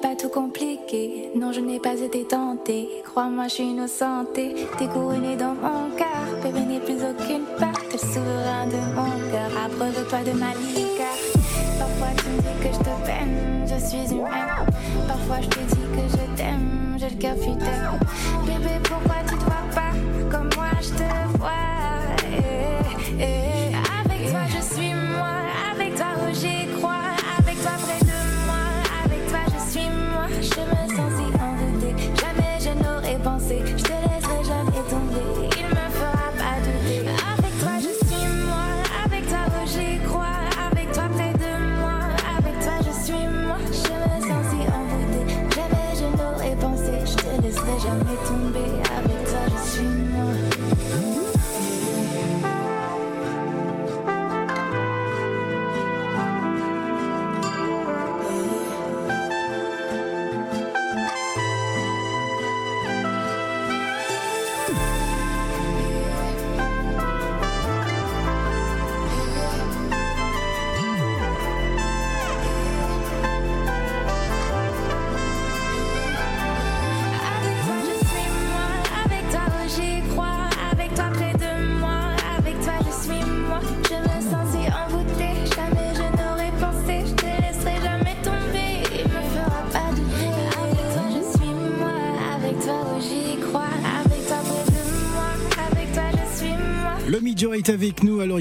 Pas 0.04 0.16
tout 0.18 0.28
compliquer. 0.28 1.30
Non, 1.34 1.54
je 1.54 1.62
n'ai 1.62 1.80
pas 1.80 1.98
été 1.98 2.26
tentée. 2.26 2.90
Crois-moi, 3.06 3.46
je 3.48 3.54
suis 3.54 3.64
innocente. 3.64 4.34
T'es 4.34 4.88
couronnée 4.94 5.38
dans 5.38 5.56
mon 5.56 5.96
cœur. 5.96 6.26
Bébé 6.44 6.60
n'est 6.60 6.80
plus 6.82 7.00
aucune 7.10 7.46
part. 7.58 7.82
T'es 7.90 7.94
le 7.94 8.14
souverain 8.14 8.66
de 8.68 8.82
mon 8.98 9.12
cœur. 9.32 9.50
Approve-toi 9.66 10.20
de 10.30 10.38
ma 10.38 10.52
liqueur. 10.76 11.18
Parfois, 11.80 12.10
tu 12.18 12.28
me 12.32 12.42
dis 12.42 12.56
que 12.62 12.74
je 12.74 12.80
te 12.80 12.94
peine. 13.08 13.66
Je 13.66 13.88
suis 13.88 14.14
humaine. 14.14 14.68
Parfois, 15.08 15.38
je 15.42 15.48
te 15.48 15.60
dis 15.60 15.88
que 15.96 16.06
je 16.12 16.36
t'aime. 16.36 16.98
J'ai 16.98 17.10
le 17.10 17.16
cœur 17.16 17.38
fidèle. 17.38 17.90
Bébé, 18.46 18.74
pourquoi 18.84 19.22
tu 19.26 19.38
te 19.38 19.44
vois 19.46 19.68
pas 19.74 19.94
comme 20.30 20.50
moi? 20.58 20.72
Je 20.82 20.90
te 20.90 21.38
vois? 21.38 21.83
Jamais 47.84 48.18
tomber. 48.26 48.72
Avec 48.98 49.26
toi, 49.28 49.40
je 49.50 49.72
suis 49.72 49.88
moi. 49.88 50.53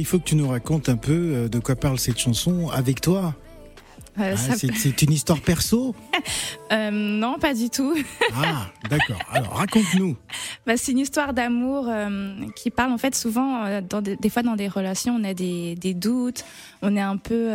Il 0.03 0.05
faut 0.05 0.19
que 0.19 0.25
tu 0.25 0.35
nous 0.35 0.49
racontes 0.49 0.89
un 0.89 0.97
peu 0.97 1.13
euh, 1.13 1.49
de 1.49 1.61
quoi 1.61 1.77
parle 1.77 1.97
cette 1.97 2.19
chanson 2.19 2.69
avec 2.71 3.01
toi. 3.01 3.37
Euh, 4.19 4.33
Ah, 4.35 4.37
ça 4.37 4.55
c'est 4.57 5.01
une 5.03 5.13
histoire 5.13 5.41
perso? 5.41 5.95
Euh, 6.73 6.91
non, 6.91 7.39
pas 7.39 7.55
du 7.55 7.69
tout. 7.71 7.95
Ah, 8.35 8.67
d'accord. 8.91 9.21
Alors 9.31 9.53
raconte-nous. 9.53 10.17
Bah, 10.67 10.77
c'est 10.77 10.91
une 10.93 10.99
histoire 10.99 11.35
d'amour 11.35 11.87
euh, 11.89 12.33
qui 12.57 12.71
parle 12.71 12.91
en 12.93 12.99
fait 12.99 13.15
souvent, 13.15 13.81
dans 13.83 14.01
des, 14.03 14.17
des 14.17 14.29
fois 14.31 14.43
dans 14.43 14.57
des 14.57 14.69
relations, 14.69 15.15
on 15.21 15.23
a 15.25 15.35
des, 15.35 15.77
des 15.77 15.95
doutes, 15.95 16.45
on 16.81 16.97
est 16.97 17.01
un 17.01 17.17
peu, 17.19 17.49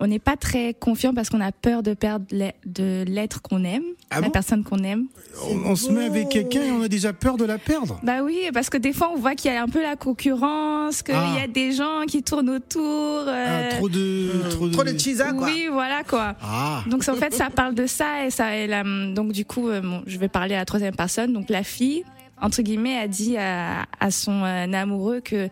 on 0.00 0.06
n'est 0.06 0.20
pas 0.20 0.36
très 0.36 0.74
confiant 0.74 1.12
parce 1.12 1.28
qu'on 1.28 1.40
a 1.40 1.50
peur 1.50 1.82
de 1.82 1.92
perdre 1.92 2.24
de 2.30 3.04
l'être 3.08 3.42
qu'on 3.42 3.64
aime, 3.64 3.82
Ah 4.10 4.16
la 4.20 4.26
bon 4.26 4.30
personne 4.30 4.62
qu'on 4.62 4.84
aime. 4.84 5.06
On, 5.50 5.70
on 5.70 5.76
se 5.76 5.90
met 5.90 6.04
avec 6.04 6.28
quelqu'un 6.28 6.62
et 6.62 6.70
on 6.70 6.82
a 6.82 6.88
déjà 6.88 7.12
peur 7.12 7.36
de 7.36 7.44
la 7.44 7.58
perdre. 7.58 7.98
Bah 8.04 8.22
oui, 8.22 8.42
parce 8.54 8.70
que 8.70 8.76
des 8.76 8.92
fois 8.92 9.10
on 9.12 9.16
voit 9.18 9.34
qu'il 9.34 9.52
y 9.52 9.56
a 9.56 9.60
un 9.62 9.66
peu 9.68 9.82
la 9.82 9.96
concurrence, 9.96 11.02
qu'il 11.02 11.14
Ah. 11.16 11.34
y 11.40 11.42
a 11.42 11.46
des 11.48 11.72
gens 11.72 12.04
qui 12.06 12.22
tournent 12.22 12.50
autour. 12.50 13.24
euh, 13.26 13.68
Ah, 13.72 13.74
trop 13.76 13.88
de, 13.88 14.30
trop 14.50 14.68
de. 14.68 14.72
Trop 14.72 14.84
de 14.84 14.96
chisa, 14.98 15.32
quoi. 15.32 15.46
Oui, 15.48 15.68
voilà 15.72 16.04
quoi. 16.04 16.34
Ah, 16.42 16.82
Donc 16.86 17.02
en 17.08 17.14
fait, 17.14 17.34
ça 17.34 17.50
parle 17.50 17.74
de 17.74 17.86
ça 17.86 18.24
et 18.24 18.30
ça. 18.30 18.56
Et 18.56 18.66
la- 18.66 18.84
donc 18.84 19.32
du 19.32 19.44
coup, 19.44 19.68
euh, 19.68 19.80
bon, 19.80 20.02
je 20.06 20.18
vais 20.18 20.28
parler 20.28 20.54
à 20.54 20.58
la 20.58 20.64
troisième 20.64 20.94
personne. 20.94 21.32
Donc 21.32 21.50
la 21.50 21.64
fille, 21.64 22.04
entre 22.40 22.62
guillemets, 22.62 22.96
a 22.98 23.08
dit 23.08 23.36
à, 23.36 23.86
à 23.98 24.10
son 24.12 24.44
euh, 24.44 24.72
amoureux 24.72 25.20
que 25.20 25.48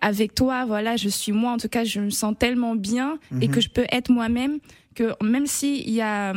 avec 0.00 0.34
toi, 0.34 0.64
voilà, 0.66 0.96
je 0.96 1.08
suis 1.08 1.32
moi. 1.32 1.52
En 1.52 1.56
tout 1.58 1.68
cas, 1.68 1.84
je 1.84 2.00
me 2.00 2.10
sens 2.10 2.34
tellement 2.38 2.74
bien 2.74 3.18
et 3.40 3.46
Mhm. 3.48 3.54
que 3.54 3.60
je 3.60 3.68
peux 3.68 3.86
être 3.92 4.10
moi-même. 4.10 4.58
Que 4.94 5.12
même 5.22 5.46
s'il 5.46 5.88
y 5.88 6.00
a 6.00 6.32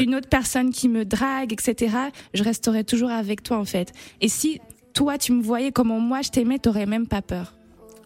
une 0.00 0.14
autre 0.14 0.28
personne 0.28 0.70
qui 0.70 0.88
me 0.88 1.04
drague, 1.04 1.52
etc., 1.52 1.94
je 2.34 2.42
resterai 2.44 2.84
toujours 2.84 3.10
avec 3.10 3.42
toi 3.42 3.58
en 3.58 3.64
fait. 3.64 3.92
Et 4.20 4.28
si 4.28 4.60
toi, 4.94 5.18
tu 5.18 5.32
me 5.32 5.42
voyais 5.42 5.72
comment 5.72 5.98
moi 5.98 6.22
je 6.22 6.30
t'aimais, 6.30 6.58
t'aurais 6.58 6.86
même 6.86 7.06
pas 7.08 7.20
peur. 7.22 7.54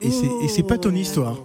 Et 0.00 0.08
c'est 0.48 0.62
pas 0.66 0.78
ton 0.78 0.94
histoire. 0.94 1.38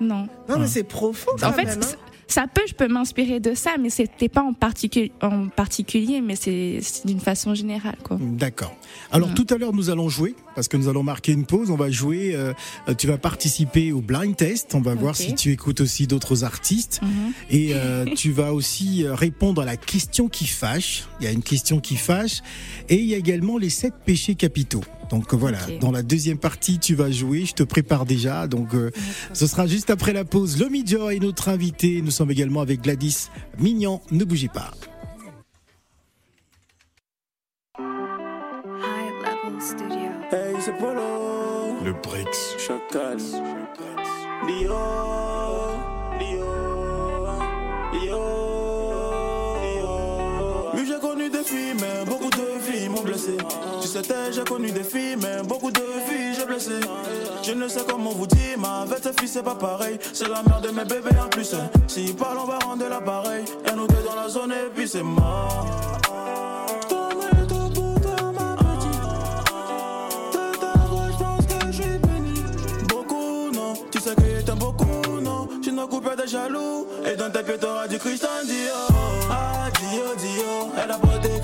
Non. 0.00 0.28
Non, 0.48 0.58
mais 0.58 0.66
c'est 0.66 0.84
profond. 0.84 1.30
En 1.42 1.52
fait, 1.52 1.64
même, 1.64 1.78
hein. 1.82 1.96
ça 2.26 2.46
peut, 2.52 2.62
je 2.68 2.74
peux 2.74 2.88
m'inspirer 2.88 3.40
de 3.40 3.54
ça, 3.54 3.70
mais 3.80 3.88
c'était 3.88 4.28
pas 4.28 4.42
en, 4.42 4.52
particu- 4.52 5.12
en 5.22 5.48
particulier, 5.48 6.20
mais 6.20 6.34
c'est 6.36 6.80
c'est 6.82 7.06
d'une 7.06 7.20
façon 7.20 7.54
générale, 7.54 7.96
quoi. 8.04 8.18
D'accord. 8.20 8.74
Alors 9.10 9.28
Ouais. 9.28 9.34
tout 9.34 9.46
à 9.54 9.56
l'heure 9.58 9.72
nous 9.72 9.88
allons 9.90 10.08
jouer 10.10 10.34
parce 10.54 10.68
que 10.68 10.76
nous 10.76 10.88
allons 10.88 11.02
marquer 11.02 11.32
une 11.32 11.44
pause. 11.46 11.70
On 11.70 11.76
va 11.76 11.90
jouer. 11.90 12.32
euh, 12.34 12.52
euh, 12.88 12.94
tu 12.94 13.06
vas 13.06 13.18
participer 13.18 13.92
au 13.92 14.00
blind 14.00 14.36
test. 14.36 14.74
On 14.74 14.80
va 14.80 14.94
voir 14.94 15.16
si 15.16 15.34
tu 15.34 15.50
écoutes 15.52 15.80
aussi 15.80 16.06
d'autres 16.06 16.44
artistes 16.44 17.00
Mhm. 17.02 17.32
et 17.50 17.70
euh, 17.74 18.04
tu 18.16 18.32
vas 18.32 18.52
aussi 18.52 19.04
euh, 19.04 19.14
répondre 19.14 19.62
à 19.62 19.64
la 19.64 19.76
question 19.76 20.28
qui 20.28 20.46
fâche. 20.46 21.04
Il 21.20 21.24
y 21.24 21.26
a 21.26 21.32
une 21.32 21.42
question 21.42 21.80
qui 21.80 21.96
fâche 21.96 22.40
et 22.88 22.96
il 22.96 23.04
y 23.06 23.14
a 23.14 23.16
également 23.18 23.58
les 23.58 23.70
sept 23.70 23.94
péchés 24.04 24.34
capitaux. 24.34 24.82
Donc 25.10 25.34
euh, 25.34 25.36
voilà, 25.36 25.58
dans 25.80 25.90
la 25.92 26.02
deuxième 26.02 26.38
partie, 26.38 26.78
tu 26.78 26.94
vas 26.94 27.10
jouer. 27.10 27.44
Je 27.44 27.52
te 27.52 27.62
prépare 27.62 28.06
déjà. 28.06 28.46
Donc 28.46 28.74
euh, 28.74 28.90
ce 29.32 29.46
sera 29.46 29.66
juste 29.66 29.90
après 29.90 30.12
la 30.12 30.24
pause. 30.24 30.58
Le 30.58 30.68
Midjo 30.68 31.10
est 31.10 31.18
notre 31.18 31.48
invité. 31.48 32.00
Nous 32.02 32.10
sommes 32.10 32.30
également 32.30 32.60
avec 32.60 32.80
Gladys 32.82 33.28
Mignon. 33.58 34.00
Ne 34.10 34.24
bougez 34.24 34.48
pas. 34.48 34.70
Chacal. 42.62 43.18
Lio, 44.46 44.78
Lio, 46.20 46.52
Lio. 47.92 48.22
Oui, 50.72 50.86
j'ai 50.86 51.00
connu 51.00 51.28
des 51.28 51.42
filles, 51.42 51.74
mais 51.80 52.04
beaucoup 52.06 52.30
de 52.30 52.60
filles 52.60 52.88
m'ont 52.88 53.02
blessé. 53.02 53.36
Tu 53.80 53.88
sais, 53.88 54.02
j'ai 54.30 54.44
connu 54.44 54.70
des 54.70 54.84
filles, 54.84 55.16
mais 55.20 55.42
beaucoup 55.42 55.72
de 55.72 55.80
filles 56.06 56.34
j'ai 56.38 56.46
blessé. 56.46 56.78
Je 57.42 57.52
ne 57.52 57.66
sais 57.66 57.80
comment 57.88 58.10
vous 58.10 58.28
dire, 58.28 58.56
mais 58.58 58.68
avec 58.82 59.00
tes 59.00 59.12
filles, 59.12 59.28
c'est 59.28 59.42
pas 59.42 59.56
pareil. 59.56 59.98
C'est 60.12 60.28
la 60.28 60.44
mère 60.44 60.60
de 60.60 60.68
mes 60.68 60.84
bébés 60.84 61.18
en 61.20 61.28
plus. 61.28 61.54
Hein. 61.54 61.68
S'ils 61.88 62.14
parlent, 62.14 62.38
on 62.38 62.46
va 62.46 62.58
rendre 62.58 62.88
l'appareil. 62.88 63.44
Et 63.68 63.74
nous 63.74 63.88
deux 63.88 64.04
dans 64.04 64.14
la 64.14 64.28
zone, 64.28 64.52
et 64.52 64.70
puis 64.72 64.86
c'est 64.86 65.02
mort. 65.02 65.81
me 75.82 75.86
couper 75.86 76.16
des 76.16 76.28
jaloux. 76.28 76.86
Et 77.04 77.16
dans 77.16 77.30
tes 77.30 77.42
pieds 77.42 77.58
t'auras 77.58 77.88
du 77.88 77.98
cristal 77.98 78.46
Dio. 78.46 78.96
Ah 79.30 79.68
Dio 79.78 80.14
Dio. 80.16 80.72
Elle 80.82 80.90
a 80.90 80.98
pas 80.98 81.18
des 81.18 81.40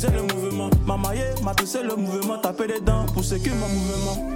le 0.00 0.22
mouvement. 0.22 0.70
Mamaillé, 0.86 1.24
ma 1.42 1.54
c'est 1.64 1.82
le 1.82 1.96
mouvement, 1.96 2.38
taper 2.38 2.66
les 2.66 2.80
dents 2.80 3.06
pour 3.12 3.24
sécuriser 3.24 3.54
mon 3.56 3.68
mouvement. 3.68 4.31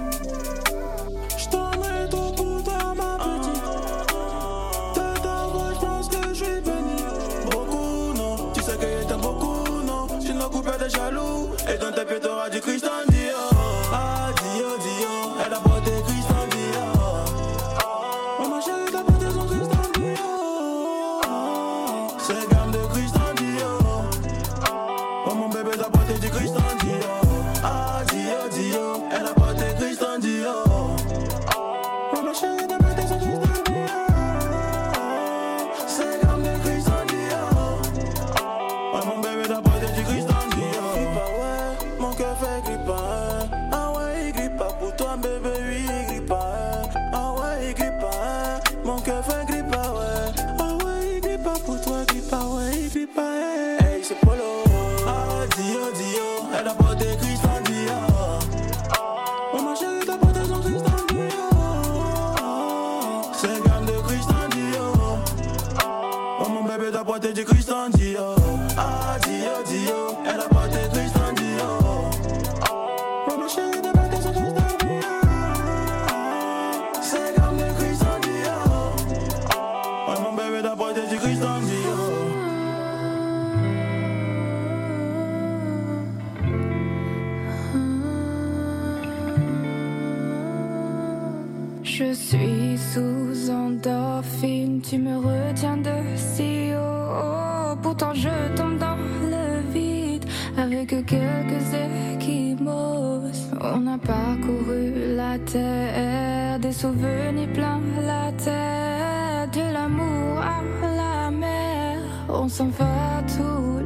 des 106.67 106.73
souvenirs 106.73 107.47
plein 107.53 107.79
la 108.05 108.31
tête, 108.45 109.53
de 109.53 109.73
l'amour 109.73 110.37
à 110.37 110.61
la 111.01 111.31
mer, 111.31 111.97
on 112.27 112.49
s'en 112.49 112.67
va 112.67 113.23
tout. 113.35 113.76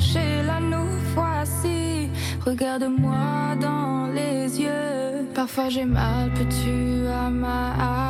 chercher 0.00 0.42
la 0.46 0.60
nous 0.60 0.98
voici. 1.14 2.08
Regarde-moi 2.44 3.54
dans 3.60 4.06
les 4.12 4.60
yeux. 4.60 5.28
Parfois 5.34 5.68
j'ai 5.68 5.84
mal, 5.84 6.32
peux-tu 6.34 7.06
à 7.06 7.30
ma 7.30 8.09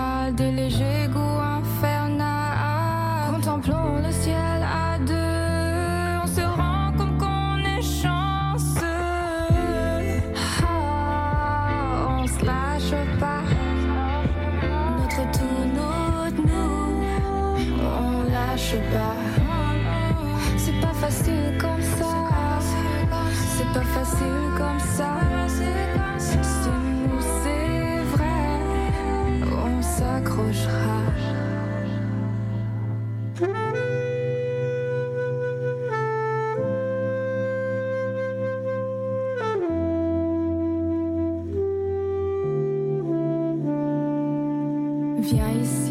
viais 45.33 45.90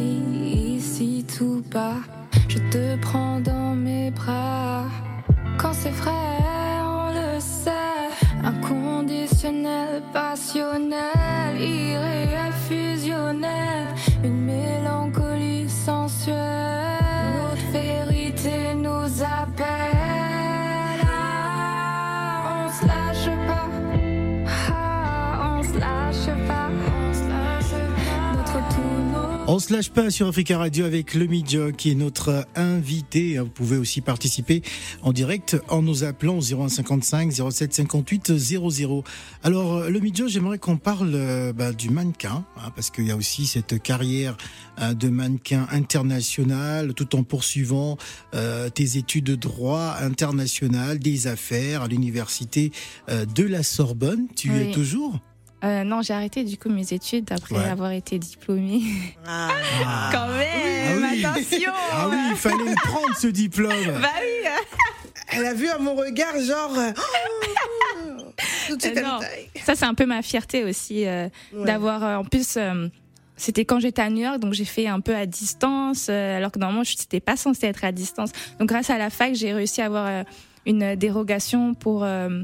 se 29.59 29.73
lâche 29.73 29.89
pas 29.89 30.09
sur 30.09 30.27
Africa 30.27 30.57
Radio 30.57 30.85
avec 30.85 31.13
le 31.13 31.25
Midjo 31.25 31.71
qui 31.73 31.91
est 31.91 31.95
notre 31.95 32.45
invité. 32.55 33.37
Vous 33.39 33.49
pouvez 33.49 33.77
aussi 33.77 33.99
participer 33.99 34.61
en 35.01 35.11
direct 35.11 35.57
en 35.67 35.81
nous 35.81 36.03
appelant 36.03 36.37
au 36.37 36.41
0155 36.41 37.31
07 37.51 37.73
58 37.73 38.37
00. 38.37 39.03
Alors 39.43 39.89
le 39.89 39.99
Midjo, 39.99 40.27
j'aimerais 40.29 40.59
qu'on 40.59 40.77
parle 40.77 41.11
euh, 41.13 41.51
bah, 41.51 41.73
du 41.73 41.89
mannequin 41.89 42.45
hein, 42.57 42.71
parce 42.75 42.89
qu'il 42.89 43.07
y 43.07 43.11
a 43.11 43.17
aussi 43.17 43.47
cette 43.47 43.81
carrière 43.81 44.37
euh, 44.81 44.93
de 44.93 45.09
mannequin 45.09 45.67
international 45.71 46.93
tout 46.93 47.15
en 47.15 47.23
poursuivant 47.23 47.97
euh, 48.33 48.69
tes 48.69 48.97
études 48.97 49.25
de 49.25 49.35
droit 49.35 49.97
international 49.99 50.99
des 50.99 51.27
affaires 51.27 51.83
à 51.83 51.87
l'université 51.87 52.71
euh, 53.09 53.25
de 53.25 53.43
la 53.43 53.63
Sorbonne. 53.63 54.27
Tu 54.35 54.49
y 54.49 54.57
es 54.57 54.71
toujours 54.71 55.19
Euh, 55.63 55.83
non, 55.83 56.01
j'ai 56.01 56.13
arrêté 56.13 56.43
du 56.45 56.57
coup 56.57 56.69
mes 56.69 56.93
études 56.93 57.31
après 57.33 57.55
Ouais. 57.55 57.65
avoir 57.65 57.91
été 57.91 58.17
diplômée. 58.17 58.81
Ah. 59.27 59.49
Quand 60.11 60.27
même, 60.27 61.03
Ah 61.03 61.09
oui. 61.11 61.25
attention. 61.25 61.71
Ah 61.91 62.07
oui, 62.09 62.17
il 62.31 62.35
fallait 62.37 62.55
le 62.69 62.75
prendre 62.75 63.15
ce 63.17 63.27
diplôme. 63.27 63.99
Bah 64.01 64.07
oui. 64.21 64.49
Elle 65.31 65.45
a 65.45 65.53
vu 65.53 65.67
à 65.67 65.77
mon 65.77 65.95
regard, 65.95 66.39
genre. 66.39 66.71
oh, 66.75 68.21
tout 68.67 68.77
de 68.77 68.81
suite, 68.81 68.97
Euh, 68.97 69.01
non. 69.01 69.19
taille. 69.19 69.49
Ça 69.65 69.75
c'est 69.75 69.85
un 69.85 69.93
peu 69.93 70.05
ma 70.05 70.21
fierté 70.21 70.63
aussi 70.63 71.05
euh, 71.05 71.27
Ouais. 71.53 71.65
d'avoir. 71.65 72.03
euh, 72.03 72.15
en 72.15 72.23
plus, 72.23 72.55
euh, 72.57 72.87
c'était 73.35 73.65
quand 73.65 73.79
j'étais 73.79 74.01
à 74.01 74.09
New 74.09 74.21
York, 74.23 74.39
donc 74.39 74.53
j'ai 74.53 74.65
fait 74.65 74.87
un 74.87 75.01
peu 75.01 75.15
à 75.15 75.25
distance, 75.25 76.07
euh, 76.09 76.37
alors 76.37 76.51
que 76.51 76.59
normalement 76.59 76.83
je 76.83 76.95
n'étais 76.97 77.19
pas 77.19 77.35
censée 77.35 77.67
être 77.67 77.83
à 77.83 77.91
distance. 77.91 78.31
Donc 78.59 78.69
grâce 78.69 78.89
à 78.89 78.97
la 78.97 79.09
fac, 79.09 79.35
j'ai 79.35 79.53
réussi 79.53 79.81
à 79.81 79.85
avoir 79.85 80.07
euh, 80.07 80.23
une 80.65 80.95
dérogation 80.95 81.73
pour 81.73 82.03
euh, 82.03 82.43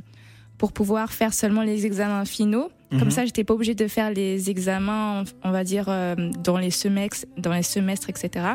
pour 0.58 0.72
pouvoir 0.72 1.12
faire 1.12 1.34
seulement 1.34 1.62
les 1.64 1.86
examens 1.86 2.24
finaux. 2.26 2.70
Comme 2.92 3.12
ça, 3.12 3.26
j'étais 3.26 3.44
pas 3.44 3.54
obligée 3.54 3.76
de 3.76 3.88
faire 3.88 4.12
les 4.12 4.50
examens, 4.50 5.24
on 5.44 5.52
va 5.52 5.64
dire 5.64 5.86
euh, 5.90 6.16
dans 6.44 6.58
les 6.58 6.72
semestres, 6.72 7.26
dans 7.38 7.52
les 7.52 7.64
semestres, 7.64 8.10
etc. 8.10 8.46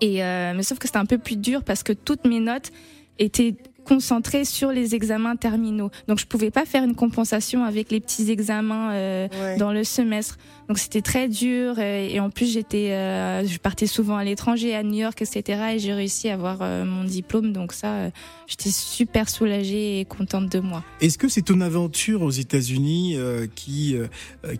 Et 0.00 0.22
euh, 0.22 0.52
mais 0.54 0.62
sauf 0.62 0.78
que 0.78 0.86
c'était 0.86 0.98
un 0.98 1.06
peu 1.06 1.18
plus 1.18 1.36
dur 1.36 1.64
parce 1.64 1.82
que 1.82 1.92
toutes 1.92 2.26
mes 2.26 2.40
notes 2.40 2.70
étaient 3.18 3.54
concentrées 3.84 4.44
sur 4.44 4.72
les 4.72 4.94
examens 4.94 5.36
terminaux. 5.36 5.90
Donc 6.08 6.18
je 6.18 6.26
pouvais 6.26 6.50
pas 6.50 6.64
faire 6.66 6.82
une 6.84 6.94
compensation 6.96 7.64
avec 7.64 7.90
les 7.92 8.00
petits 8.00 8.30
examens 8.30 8.90
euh, 8.92 9.28
Ouais. 9.40 9.56
dans 9.56 9.72
le 9.72 9.84
semestre. 9.84 10.36
Donc 10.68 10.78
c'était 10.78 11.02
très 11.02 11.28
dur 11.28 11.78
et 11.78 12.18
en 12.18 12.28
plus 12.30 12.52
j'étais, 12.52 12.90
euh, 12.90 13.46
je 13.46 13.56
partais 13.58 13.86
souvent 13.86 14.16
à 14.16 14.24
l'étranger, 14.24 14.74
à 14.74 14.82
New 14.82 14.98
York, 14.98 15.22
etc. 15.22 15.62
Et 15.74 15.78
j'ai 15.78 15.92
réussi 15.92 16.28
à 16.28 16.34
avoir 16.34 16.58
euh, 16.62 16.84
mon 16.84 17.04
diplôme. 17.04 17.52
Donc 17.52 17.72
ça, 17.72 17.94
euh, 17.94 18.10
j'étais 18.48 18.70
super 18.70 19.28
soulagée 19.28 20.00
et 20.00 20.04
contente 20.04 20.50
de 20.50 20.58
moi. 20.58 20.82
Est-ce 21.00 21.18
que 21.18 21.28
c'est 21.28 21.42
ton 21.42 21.60
aventure 21.60 22.22
aux 22.22 22.30
États-Unis 22.30 23.14
euh, 23.16 23.46
qui 23.54 23.96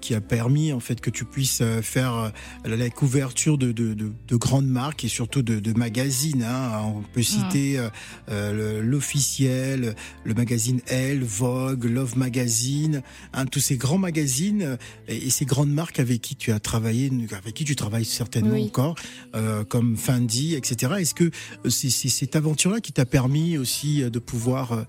qui 0.01 0.15
a 0.15 0.21
permis 0.21 0.73
en 0.73 0.81
fait 0.81 1.01
que 1.01 1.11
tu 1.11 1.25
puisses 1.25 1.63
faire 1.83 2.33
la 2.65 2.89
couverture 2.91 3.59
de, 3.59 3.73
de, 3.73 3.95
de, 3.95 4.13
de 4.29 4.37
grandes 4.37 4.67
marques 4.69 5.05
et 5.05 5.09
surtout 5.09 5.43
de, 5.43 5.59
de 5.59 5.73
magazines 5.73 6.45
hein? 6.45 6.83
On 6.85 7.03
peut 7.13 7.23
citer 7.23 7.79
euh, 7.79 7.89
euh, 8.31 8.81
le- 8.81 8.81
l'officiel, 8.81 9.95
le 10.25 10.35
magazine 10.35 10.81
Elle, 10.87 11.25
Vogue, 11.25 11.85
Love 11.85 12.17
Magazine, 12.17 13.03
hein, 13.33 13.47
tous 13.47 13.61
ces 13.61 13.77
grands 13.77 13.99
magazines 13.99 14.79
et, 15.09 15.17
et 15.27 15.31
ces 15.31 15.45
grandes 15.45 15.73
marques 15.73 15.96
avec 16.01 16.21
qui 16.21 16.37
tu 16.37 16.53
as 16.53 16.61
travaillé, 16.61 17.11
avec 17.37 17.55
qui 17.55 17.65
tu 17.65 17.77
travailles 17.77 18.05
certainement 18.05 18.55
Oui. 18.55 18.67
encore, 18.67 18.95
euh, 19.35 19.65
comme 19.65 19.97
Fendi, 19.97 20.55
etc. 20.55 20.95
Est-ce 20.99 21.15
que 21.15 21.25
euh, 21.25 21.71
c'est 21.71 21.91
cette 21.91 22.37
aventure-là 22.37 22.81
qui 22.81 22.93
t'a 22.93 23.07
permis 23.07 23.59
aussi 23.59 24.03
euh, 24.03 24.11
de 24.11 24.19
pouvoir 24.19 24.85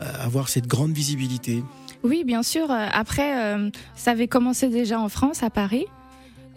avoir 0.00 0.48
cette 0.48 0.66
grande 0.66 0.92
visibilité? 0.92 1.62
Oui, 2.02 2.24
bien 2.24 2.42
sûr. 2.42 2.70
Après, 2.70 3.54
ça 3.94 4.12
avait 4.12 4.28
commencé 4.28 4.68
déjà 4.70 4.98
en 4.98 5.10
France, 5.10 5.42
à 5.42 5.50
Paris. 5.50 5.84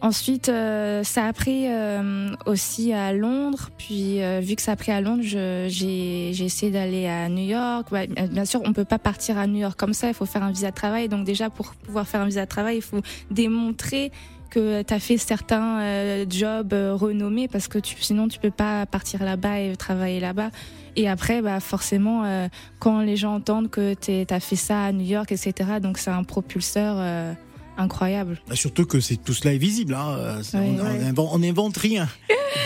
Ensuite, 0.04 0.50
euh, 0.50 1.02
ça 1.06 1.28
a 1.28 1.32
pris 1.32 1.63
euh, 1.70 2.36
aussi 2.46 2.92
à 2.92 3.13
Londres. 3.13 3.70
Puis, 3.78 4.22
euh, 4.22 4.42
vu 4.42 4.58
que 4.58 4.62
ça 4.62 4.74
a 4.74 4.76
pris 4.76 4.92
à 4.92 5.00
Londres, 5.00 5.24
j'ai 5.24 6.30
essayé 6.32 6.74
d'aller 6.74 7.08
à 7.08 7.30
New 7.30 7.46
York. 7.46 7.89
Ouais, 7.89 8.08
bien 8.08 8.44
sûr, 8.44 8.62
on 8.66 8.74
peut 8.74 8.84
pas 8.84 9.00
partir 9.00 9.38
à 9.38 9.48
New 9.48 9.60
York 9.60 9.80
comme 9.80 9.94
ça. 9.94 10.10
Il 10.10 10.13
faut 10.13 10.26
faire 10.26 10.44
un 10.44 10.52
visa 10.52 10.72
de 10.72 10.76
travail. 10.76 11.08
Donc 11.08 11.24
déjà, 11.24 11.50
pour 11.50 11.74
pouvoir 11.76 12.06
faire 12.06 12.20
un 12.20 12.26
visa 12.26 12.44
de 12.44 12.50
travail, 12.50 12.76
il 12.76 12.82
faut 12.82 13.00
démontrer 13.32 14.12
que 14.50 14.82
tu 14.82 14.94
as 14.94 15.00
fait 15.00 15.18
certains 15.18 15.80
euh, 15.80 16.26
jobs 16.30 16.74
euh, 16.74 16.94
renommés 16.94 17.48
parce 17.48 17.70
que 17.70 17.80
tu, 17.80 17.96
sinon 18.02 18.28
tu 18.28 18.39
peux 18.39 18.52
pas 18.52 18.86
partir 18.86 19.24
là-bas 19.24 19.62
et 19.62 19.76
travailler 19.78 20.20
là-bas. 20.20 20.52
Et 20.98 21.10
après, 21.10 21.42
bah 21.42 21.60
forcément, 21.62 22.24
euh, 22.26 22.50
quand 22.80 23.00
les 23.00 23.16
gens 23.16 23.36
entendent 23.36 23.70
que 23.70 23.96
tu 23.96 24.32
as 24.32 24.39
fait 24.42 24.56
ça 24.58 24.84
à 24.84 24.92
New 24.92 25.06
York, 25.06 25.32
etc., 25.32 25.54
donc 25.82 25.98
c'est 25.98 26.12
un 26.12 26.24
propulseur 26.24 26.98
euh, 27.00 27.34
incroyable. 27.77 28.39
Ah, 28.49 28.55
Surtout 28.55 28.86
que 28.86 28.99
c'est 28.99 29.17
tout 29.17 29.33
cela 29.33 29.53
est 29.53 29.57
visible. 29.57 29.93
Hein. 29.93 30.15
euh, 30.17 30.41
on, 30.53 30.57
Ouais. 30.77 31.05
invente, 31.05 31.29
on 31.33 31.43
invente 31.43 31.77
rien. 31.77 32.07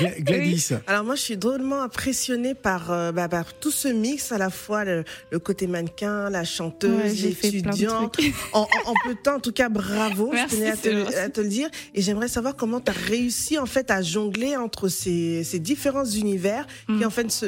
Gla- 0.01 0.19
Gladys. 0.21 0.69
Alors 0.87 1.03
moi, 1.05 1.15
je 1.15 1.21
suis 1.21 1.37
drôlement 1.37 1.81
impressionnée 1.81 2.53
par, 2.55 2.91
euh, 2.91 3.11
bah, 3.11 3.27
par 3.29 3.53
tout 3.57 3.71
ce 3.71 3.87
mix, 3.87 4.31
à 4.31 4.37
la 4.37 4.49
fois 4.49 4.83
le, 4.83 5.03
le 5.31 5.39
côté 5.39 5.65
mannequin, 5.67 6.29
la 6.29 6.39
Ouais, 6.39 6.45
chanteuse, 6.45 7.15
j'ai 7.15 7.31
fait 7.31 7.51
plein 7.51 7.61
de 7.61 7.65
l'étudiant. 7.67 8.11
En, 8.53 8.61
en, 8.61 8.63
en 8.63 8.93
peu 9.05 9.13
de 9.15 9.19
temps, 9.19 9.35
en 9.35 9.39
tout 9.39 9.51
cas, 9.51 9.69
bravo. 9.69 10.31
Merci, 10.33 10.55
je 10.55 10.59
tenais 10.61 10.71
à 10.71 10.77
te, 10.77 11.15
à 11.17 11.29
te 11.29 11.41
le 11.41 11.47
dire. 11.49 11.69
Et 11.93 12.01
j'aimerais 12.01 12.27
savoir 12.27 12.55
comment 12.55 12.79
tu 12.81 12.91
as 12.91 12.93
réussi 12.95 13.57
en 13.57 13.65
fait 13.65 13.89
à 13.91 14.01
jongler 14.01 14.55
entre 14.57 14.87
ces, 14.89 15.43
ces 15.43 15.59
différents 15.59 16.05
univers 16.05 16.65
qui 16.87 16.93
Mm. 16.93 17.03
en 17.05 17.09
fait 17.09 17.43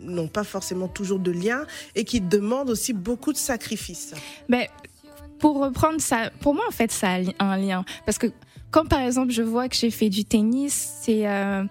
n'ont 0.00 0.28
pas 0.28 0.44
forcément 0.44 0.88
toujours 0.88 1.18
de 1.18 1.30
lien 1.30 1.64
et 1.94 2.04
qui 2.04 2.20
demandent 2.20 2.70
aussi 2.70 2.92
beaucoup 2.92 3.32
de 3.32 3.38
sacrifices. 3.38 4.12
Mais 4.48 4.68
pour 5.40 5.58
reprendre 5.58 6.00
ça, 6.00 6.30
pour 6.40 6.54
moi 6.54 6.64
en 6.68 6.72
fait 6.72 6.92
ça 6.92 7.16
a 7.38 7.44
un 7.44 7.56
lien 7.56 7.84
parce 8.06 8.18
que 8.18 8.28
quand 8.70 8.86
par 8.86 9.00
exemple 9.00 9.32
je 9.32 9.42
vois 9.42 9.68
que 9.68 9.74
j'ai 9.74 9.90
fait 9.90 10.08
du 10.08 10.24
tennis, 10.24 10.98
c'est 11.02 11.26
euh, 11.26 11.64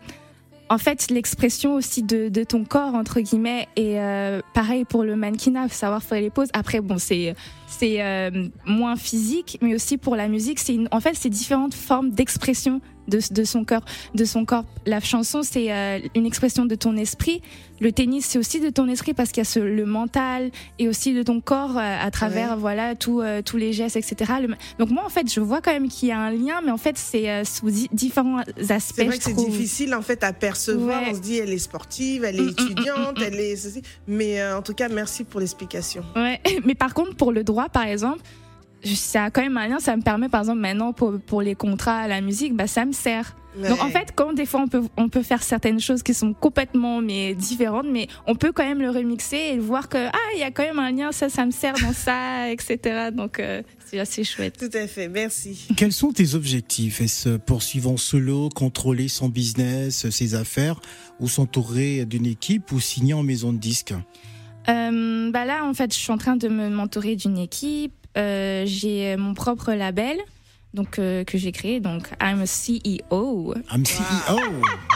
en 0.70 0.78
fait 0.78 1.10
l'expression 1.10 1.76
aussi 1.76 2.04
de, 2.04 2.44
ton 2.44 2.66
corps 2.66 2.96
entre 2.96 3.22
guillemets 3.22 3.68
et 3.76 4.00
euh, 4.00 4.42
pareil 4.54 4.86
pour 4.86 5.04
le 5.04 5.16
mannequinat, 5.16 5.70
savoir 5.70 6.04
faire 6.04 6.22
les 6.22 6.30
poses. 6.30 6.50
Après 6.54 6.82
bon 6.82 6.98
c'est 6.98 7.36
c'est 7.70 8.02
euh, 8.02 8.48
moins 8.66 8.96
physique, 8.96 9.58
mais 9.62 9.76
aussi 9.76 9.98
pour 9.98 10.16
la 10.16 10.28
musique, 10.28 10.60
c'est 10.60 10.78
en 10.92 11.00
fait 11.00 11.16
c'est 11.16 11.30
différentes 11.30 11.74
formes 11.74 12.10
d'expression 12.12 12.82
de, 13.08 13.20
de 13.32 13.44
son 13.44 13.66
corps, 13.66 13.84
de 14.14 14.24
son 14.26 14.46
corps. 14.46 14.66
La 14.86 15.00
chanson 15.00 15.42
c'est 15.44 15.72
euh, 15.74 16.00
une 16.16 16.26
expression 16.28 16.66
de 16.66 16.76
ton 16.76 16.96
esprit. 16.96 17.42
Le 17.80 17.92
tennis 17.92 18.26
c'est 18.26 18.38
aussi 18.38 18.60
de 18.60 18.70
ton 18.70 18.88
esprit 18.88 19.14
parce 19.16 19.32
qu'il 19.32 19.42
y 19.42 19.48
a 19.48 19.50
ce, 19.50 19.60
le 19.60 19.86
mental 19.86 20.52
et 20.78 20.88
aussi 20.88 21.14
de 21.14 21.24
ton 21.24 21.42
corps 21.42 21.78
euh, 21.78 21.98
à 22.06 22.12
travers 22.12 22.52
Ouais. 22.52 22.58
voilà 22.60 22.94
tout, 22.96 23.22
tous 23.46 23.58
les 23.58 23.74
gestes 23.74 23.96
etc. 23.96 24.34
Le- 24.42 24.54
donc 24.78 24.92
moi 24.92 25.04
en 25.06 25.10
fait 25.10 25.32
je 25.32 25.40
vois 25.40 25.60
quand 25.62 25.72
même 25.74 25.88
qu'il 25.88 26.10
y 26.10 26.12
a 26.12 26.20
un 26.20 26.32
lien, 26.32 26.62
mais 26.64 26.72
en 26.72 26.78
fait 26.78 26.98
c'est 27.00 27.44
sous 27.46 27.72
di- 27.72 27.90
différents 27.92 28.40
aspects. 28.70 28.94
C'est 28.98 29.06
vrai 29.06 29.18
que 29.18 29.24
c'est 29.24 29.34
difficile 29.34 29.96
en 29.96 30.02
fait 30.04 30.24
à 30.24 30.32
percevoir. 30.34 31.02
Ouais. 31.02 31.08
On 31.12 31.16
se 31.16 31.20
dit 31.22 31.38
elle 31.38 31.52
est 31.52 31.58
sportive, 31.58 32.24
elle 32.26 32.36
est 32.38 32.42
Mm, 32.42 32.46
mm, 32.46 32.50
étudiante, 32.52 33.18
mm, 33.18 33.22
mm, 33.22 33.26
elle 33.26 33.40
est 33.40 33.56
ceci. 33.56 33.82
Mais 34.08 34.44
en 34.54 34.62
tout 34.62 34.74
cas, 34.74 34.88
merci 34.90 35.24
pour 35.24 35.40
l'explication. 35.40 36.04
Ouais, 36.16 36.40
mais 36.66 36.76
par 36.76 36.94
contre, 36.94 37.16
pour 37.16 37.32
le 37.32 37.44
droit, 37.44 37.59
par 37.68 37.84
exemple, 37.84 38.22
ça 38.86 39.26
a 39.26 39.32
quand 39.32 39.42
même 39.42 39.58
un 39.58 39.68
lien. 39.68 39.80
Ça 39.80 39.96
me 39.98 40.02
permet, 40.02 40.30
par 40.30 40.42
exemple, 40.42 40.60
maintenant, 40.60 40.94
pour, 40.94 41.20
pour 41.20 41.42
les 41.42 41.56
contrats, 41.56 42.08
la 42.08 42.22
musique, 42.22 42.56
bah, 42.56 42.68
ça 42.68 42.86
me 42.86 42.94
sert. 42.94 43.36
Donc, 43.58 43.82
en 43.84 43.90
fait, 43.90 44.14
quand 44.16 44.32
des 44.34 44.46
fois, 44.46 44.62
on 44.62 44.68
peut, 44.68 44.84
on 44.96 45.10
peut 45.10 45.24
faire 45.24 45.42
certaines 45.42 45.80
choses 45.80 46.04
qui 46.04 46.14
sont 46.14 46.34
complètement 46.34 47.02
mais 47.02 47.34
différentes, 47.34 47.88
mais 47.92 48.08
on 48.28 48.36
peut 48.36 48.52
quand 48.52 48.64
même 48.64 48.80
le 48.80 48.92
remixer 48.92 49.38
et 49.54 49.58
voir 49.58 49.90
que, 49.90 49.98
ah, 49.98 50.30
il 50.36 50.40
y 50.40 50.44
a 50.44 50.52
quand 50.52 50.64
même 50.64 50.80
un 50.80 50.92
lien, 50.92 51.12
ça, 51.12 51.30
ça 51.30 51.46
me 51.46 51.52
sert 51.52 51.74
dans 51.74 51.92
ça, 51.92 52.50
etc. 52.52 53.10
Donc, 53.12 53.40
euh, 53.40 53.64
c'est 53.86 54.00
assez 54.00 54.24
chouette. 54.24 54.58
Tout 54.58 54.78
à 54.78 54.88
fait, 54.88 55.10
merci. 55.10 55.68
Quels 55.76 55.92
sont 55.92 56.14
tes 56.14 56.36
objectifs? 56.36 57.02
Est-ce 57.02 57.38
poursuivre 57.38 57.90
en 57.90 57.98
solo, 57.98 58.50
contrôler 58.50 59.08
son 59.08 59.30
business, 59.30 60.10
ses 60.10 60.36
affaires, 60.36 60.80
ou 61.20 61.28
s'entourer 61.28 62.06
d'une 62.06 62.28
équipe, 62.28 62.72
ou 62.72 62.80
signer 62.80 63.14
en 63.14 63.24
maison 63.24 63.52
de 63.52 63.58
disques? 63.58 63.96
Euh, 64.68 65.32
bah 65.32 65.46
là, 65.46 65.64
en 65.66 65.74
fait, 65.74 65.94
je 65.94 66.00
suis 66.00 66.12
en 66.12 66.18
train 66.18 66.36
de 66.36 66.48
me 66.48 66.70
m'entourer 66.70 67.16
d'une 67.16 67.38
équipe. 67.38 67.94
Euh, 68.18 68.64
j'ai 68.66 69.16
mon 69.18 69.34
propre 69.34 69.74
label. 69.74 70.18
Donc, 70.76 71.00
euh, 71.00 71.24
que 71.24 71.38
j'ai 71.40 71.52
créé, 71.52 71.80
donc 71.80 72.10
I'm 72.22 72.42
a 72.42 72.46
CEO. 72.46 73.56
I'm 73.74 73.84
CEO, 73.86 74.38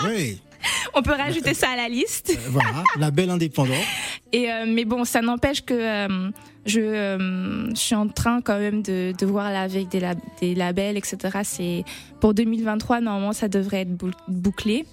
oui. 0.05 0.39
On 0.93 1.01
peut 1.01 1.11
rajouter 1.13 1.53
ça 1.55 1.71
à 1.71 1.75
la 1.75 1.89
liste. 1.89 2.29
Euh, 2.29 2.49
Voilà, 2.49 2.83
label 2.99 3.31
indépendant. 3.31 3.73
Et 4.31 4.51
euh, 4.51 4.65
mais 4.67 4.85
bon, 4.85 5.03
ça 5.03 5.21
n'empêche 5.21 5.61
que 5.65 5.73
euh, 5.73 6.29
je, 6.67 6.79
euh, 6.79 7.69
je 7.71 7.75
suis 7.79 7.95
en 7.95 8.07
train 8.07 8.39
quand 8.41 8.59
même 8.59 8.83
de, 8.83 9.13
de 9.17 9.25
voir 9.25 9.51
là 9.51 9.61
avec 9.63 9.89
des, 9.89 9.99
lab- 9.99 10.19
des 10.41 10.53
labels, 10.53 10.95
etc. 10.95 11.17
C'est 11.43 11.83
pour 12.19 12.33
2023 12.35 13.01
normalement 13.01 13.33
ça 13.33 13.47
devrait 13.47 13.81
être 13.81 13.95
bou- 13.95 14.11
bouclé. 14.27 14.85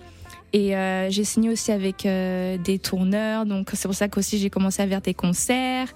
Et 0.52 0.76
euh, 0.76 1.08
j'ai 1.10 1.24
signé 1.24 1.48
aussi 1.50 1.70
avec 1.70 2.04
euh, 2.06 2.58
des 2.58 2.78
tourneurs, 2.78 3.46
donc 3.46 3.70
c'est 3.74 3.86
pour 3.86 3.94
ça 3.94 4.08
qu'aussi 4.08 4.38
j'ai 4.38 4.50
commencé 4.50 4.82
à 4.82 4.88
faire 4.88 5.00
des 5.00 5.14
concerts. 5.14 5.88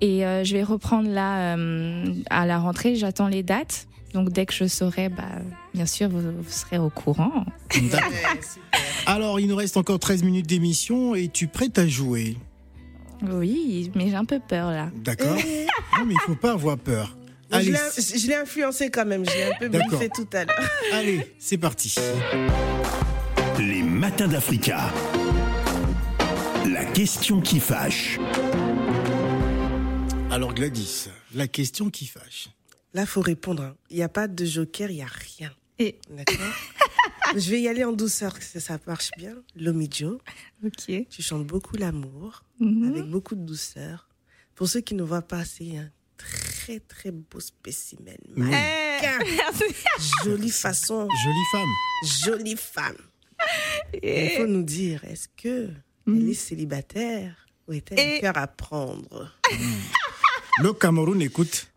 Et 0.00 0.24
euh, 0.24 0.42
je 0.44 0.54
vais 0.54 0.62
reprendre 0.62 1.08
là 1.10 1.56
euh, 1.56 2.04
à 2.30 2.46
la 2.46 2.58
rentrée. 2.58 2.94
J'attends 2.96 3.28
les 3.28 3.42
dates. 3.42 3.86
Donc 4.14 4.30
dès 4.30 4.46
que 4.46 4.54
je 4.54 4.66
saurai, 4.66 5.08
bah, 5.10 5.24
bien 5.74 5.84
sûr, 5.86 6.08
vous, 6.08 6.20
vous 6.20 6.50
serez 6.50 6.78
au 6.78 6.88
courant. 6.88 7.44
D'accord. 7.90 8.10
Alors, 9.06 9.38
il 9.38 9.46
nous 9.48 9.56
reste 9.56 9.76
encore 9.76 9.98
13 9.98 10.22
minutes 10.24 10.46
d'émission. 10.46 11.14
Es-tu 11.14 11.46
prête 11.48 11.78
à 11.78 11.86
jouer? 11.86 12.36
Oui, 13.30 13.90
mais 13.94 14.08
j'ai 14.08 14.16
un 14.16 14.24
peu 14.24 14.40
peur 14.40 14.70
là. 14.70 14.88
D'accord 14.96 15.36
Non, 15.98 16.06
mais 16.06 16.14
il 16.14 16.20
faut 16.20 16.34
pas 16.34 16.52
avoir 16.52 16.78
peur. 16.78 17.16
Allez, 17.52 17.72
l'ai- 17.72 18.18
je 18.18 18.26
l'ai 18.28 18.34
influencé 18.36 18.90
quand 18.90 19.04
même, 19.04 19.24
je 19.26 19.30
l'ai 19.36 19.44
un 19.44 19.58
peu 19.58 19.68
briefé 19.68 20.08
tout 20.08 20.26
à 20.32 20.44
l'heure. 20.44 20.70
allez, 20.94 21.34
c'est 21.38 21.58
parti. 21.58 21.94
Les 23.58 23.82
matins 24.00 24.28
d'Africa. 24.28 24.90
La 26.72 26.84
question 26.86 27.40
qui 27.40 27.60
fâche. 27.60 28.18
Alors 30.30 30.54
Gladys, 30.54 31.08
la 31.34 31.46
question 31.48 31.90
qui 31.90 32.06
fâche. 32.06 32.48
Là, 32.94 33.04
faut 33.06 33.20
répondre. 33.20 33.62
hein. 33.62 33.76
Il 33.90 33.96
n'y 33.96 34.02
a 34.02 34.08
pas 34.08 34.26
de 34.26 34.44
joker, 34.44 34.90
il 34.90 34.96
n'y 34.96 35.02
a 35.02 35.06
rien. 35.06 35.52
Et 35.78 35.98
D'accord 36.10 36.54
Je 37.36 37.50
vais 37.50 37.60
y 37.60 37.68
aller 37.68 37.84
en 37.84 37.92
douceur, 37.92 38.36
que 38.36 38.42
ça, 38.44 38.58
ça 38.58 38.78
marche 38.86 39.10
bien. 39.16 39.36
Lomijo, 39.54 40.18
ok. 40.64 41.06
tu 41.08 41.22
chantes 41.22 41.46
beaucoup 41.46 41.76
l'amour, 41.76 42.42
Mhm. 42.58 42.90
avec 42.90 43.04
beaucoup 43.04 43.34
de 43.36 43.44
douceur. 43.44 44.08
Pour 44.54 44.68
ceux 44.68 44.80
qui 44.80 44.94
ne 44.94 45.02
voient 45.02 45.22
pas, 45.22 45.44
c'est 45.44 45.76
un 45.76 45.90
très 46.16 46.80
très 46.80 47.10
beau 47.12 47.38
spécimen. 47.40 48.16
Eh, 48.36 48.40
merci. 48.40 49.64
Jolie 50.24 50.50
façon, 50.50 51.06
Jolie 51.24 51.46
femme. 51.52 51.68
jolie 52.24 52.56
femme. 52.56 52.96
Il 54.02 54.30
faut 54.36 54.46
nous 54.46 54.62
dire, 54.62 55.04
est-ce 55.04 55.28
que 55.36 55.68
elle 56.06 56.28
est 56.30 56.34
célibataire 56.34 57.46
ou 57.68 57.72
est-elle 57.72 57.98
Et- 57.98 58.16
un 58.16 58.20
cœur 58.20 58.38
à 58.38 58.46
prendre? 58.46 59.32
Le 60.62 60.72
Cameroun 60.72 61.20
écoute. 61.22 61.68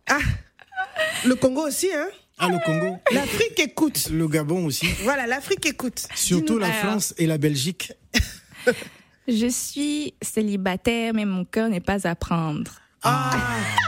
Le 1.26 1.36
Congo 1.36 1.68
aussi, 1.68 1.90
hein? 1.94 2.08
Ah, 2.38 2.48
le 2.50 2.58
Congo. 2.66 2.98
L'Afrique 3.12 3.60
écoute. 3.60 4.10
Le 4.12 4.28
Gabon 4.28 4.66
aussi. 4.66 4.88
Voilà, 5.04 5.28
l'Afrique 5.28 5.66
écoute. 5.66 6.08
Surtout 6.16 6.58
la. 6.58 6.72
France 6.72 7.14
et 7.18 7.26
la 7.28 7.38
Belgique. 7.38 7.94
Je 9.28 9.48
suis 9.48 10.14
célibataire, 10.22 11.14
mais 11.14 11.24
mon 11.26 11.46
cœur 11.46 11.70
n'est 11.70 11.80
pas 11.80 12.06
à 12.08 12.16
prendre. 12.16 12.72
Ah, 13.04 13.32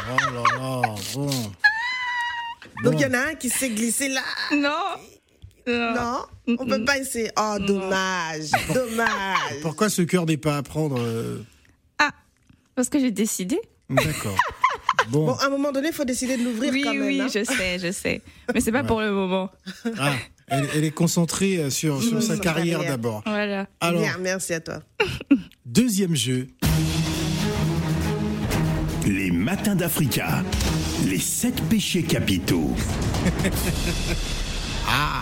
Oh 0.08 0.34
là 0.34 0.44
là, 0.58 0.96
bon. 1.14 1.30
donc 2.84 2.94
il 2.96 3.02
y 3.02 3.06
en 3.06 3.14
a 3.14 3.30
un 3.32 3.34
qui 3.36 3.50
s'est 3.50 3.70
glissé 3.72 4.08
là. 4.10 4.22
Non. 4.54 4.72
Non, 5.67 6.25
on 6.47 6.65
peut 6.65 6.84
pas 6.86 6.97
essayer. 6.99 7.30
Oh, 7.38 7.56
dommage, 7.60 8.51
dommage. 8.73 9.60
Pourquoi 9.62 9.89
ce 9.89 10.01
cœur 10.04 10.25
n'est 10.25 10.38
pas 10.38 10.58
à 10.58 10.63
prendre 10.63 10.99
euh, 10.99 11.43
Ah, 11.97 12.12
parce 12.75 12.89
que 12.89 12.99
j'ai 12.99 13.12
décidé. 13.12 13.60
D'accord. 13.89 14.36
Bon, 15.10 15.28
Bon, 15.28 15.34
à 15.34 15.45
un 15.45 15.49
moment 15.49 15.71
donné, 15.71 15.89
il 15.89 15.93
faut 15.93 16.04
décider 16.06 16.36
de 16.36 16.43
l'ouvrir 16.43 16.73
Oui, 16.73 16.82
quand 16.84 16.93
même. 16.95 17.04
oui, 17.06 17.21
hein. 17.21 17.28
je 17.32 17.43
sais, 17.43 17.78
je 17.78 17.91
sais. 17.91 18.21
Mais 18.51 18.60
c'est 18.60 18.71
pas 18.71 18.84
pour 18.84 19.01
le 19.01 19.12
moment. 19.12 19.51
ah, 19.99 20.13
elle, 20.47 20.67
elle 20.73 20.84
est 20.84 20.89
concentrée 20.89 21.58
euh, 21.58 21.69
sur, 21.69 22.01
sur 22.01 22.17
Mmh, 22.17 22.21
sa 22.21 22.36
sa 22.38 22.41
carrière 22.41 22.78
carrière. 22.80 22.91
d'abord. 22.91 23.21
Voilà. 23.28 23.67
Alors, 23.82 24.01
Bien, 24.01 24.17
merci 24.19 24.54
à 24.56 24.62
toi. 24.62 24.80
deuxième 25.63 26.15
jeu. 26.15 26.47
Les 29.06 29.30
matins 29.30 29.75
d'Africa. 29.75 30.41
Les 31.06 31.19
sept 31.19 31.62
péchés 31.69 32.01
capitaux. 32.01 32.73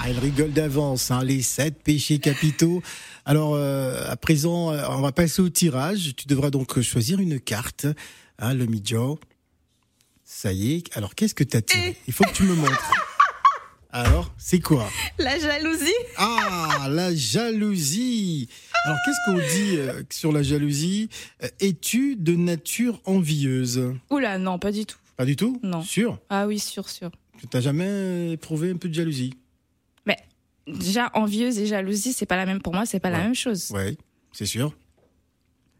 Ah, 0.05 0.09
elle 0.09 0.19
rigole 0.19 0.51
d'avance, 0.51 1.11
hein, 1.11 1.23
les 1.23 1.41
sept 1.41 1.81
péchés 1.81 2.19
capitaux. 2.19 2.81
Alors, 3.23 3.55
euh, 3.55 4.11
à 4.11 4.17
présent, 4.17 4.73
euh, 4.73 4.83
on 4.89 4.99
va 4.99 5.13
passer 5.13 5.41
au 5.41 5.47
tirage. 5.47 6.13
Tu 6.17 6.27
devras 6.27 6.49
donc 6.49 6.81
choisir 6.81 7.21
une 7.21 7.39
carte, 7.39 7.87
hein, 8.37 8.53
le 8.53 8.65
Midjo. 8.65 9.17
Ça 10.25 10.51
y 10.51 10.73
est. 10.73 10.97
Alors, 10.97 11.15
qu'est-ce 11.15 11.33
que 11.33 11.45
tu 11.45 11.55
as 11.55 11.61
tiré? 11.61 11.95
Il 12.05 12.11
faut 12.13 12.25
que 12.25 12.33
tu 12.33 12.43
me 12.43 12.53
montres. 12.53 12.91
Alors, 13.91 14.33
c'est 14.37 14.59
quoi? 14.59 14.89
La 15.19 15.39
jalousie 15.39 15.93
Ah, 16.17 16.87
la 16.89 17.15
jalousie. 17.15 18.49
Alors, 18.83 18.97
qu'est-ce 19.05 19.31
qu'on 19.31 19.37
dit 19.37 19.77
euh, 19.77 20.03
sur 20.11 20.33
la 20.33 20.43
jalousie? 20.43 21.07
Es-tu 21.61 22.17
de 22.17 22.35
nature 22.35 22.99
envieuse? 23.05 23.93
Oula, 24.09 24.37
non, 24.37 24.59
pas 24.59 24.73
du 24.73 24.85
tout. 24.85 24.97
Pas 25.15 25.23
du 25.23 25.37
tout? 25.37 25.61
Non. 25.63 25.81
Sûr? 25.81 26.19
Ah 26.29 26.45
oui, 26.45 26.59
sûr, 26.59 26.89
sûr. 26.89 27.09
Tu 27.39 27.47
t'as 27.47 27.61
jamais 27.61 28.31
éprouvé 28.33 28.71
un 28.71 28.75
peu 28.75 28.89
de 28.89 28.93
jalousie? 28.93 29.33
Déjà, 30.67 31.09
envieuse 31.13 31.59
et 31.59 31.65
jalousie, 31.65 32.13
c'est 32.13 32.25
pas 32.25 32.37
la 32.37 32.45
même 32.45 32.61
pour 32.61 32.73
moi, 32.73 32.85
c'est 32.85 32.99
pas 32.99 33.09
la 33.09 33.19
même 33.19 33.35
chose. 33.35 33.71
Ouais, 33.71 33.97
c'est 34.31 34.45
sûr. 34.45 34.75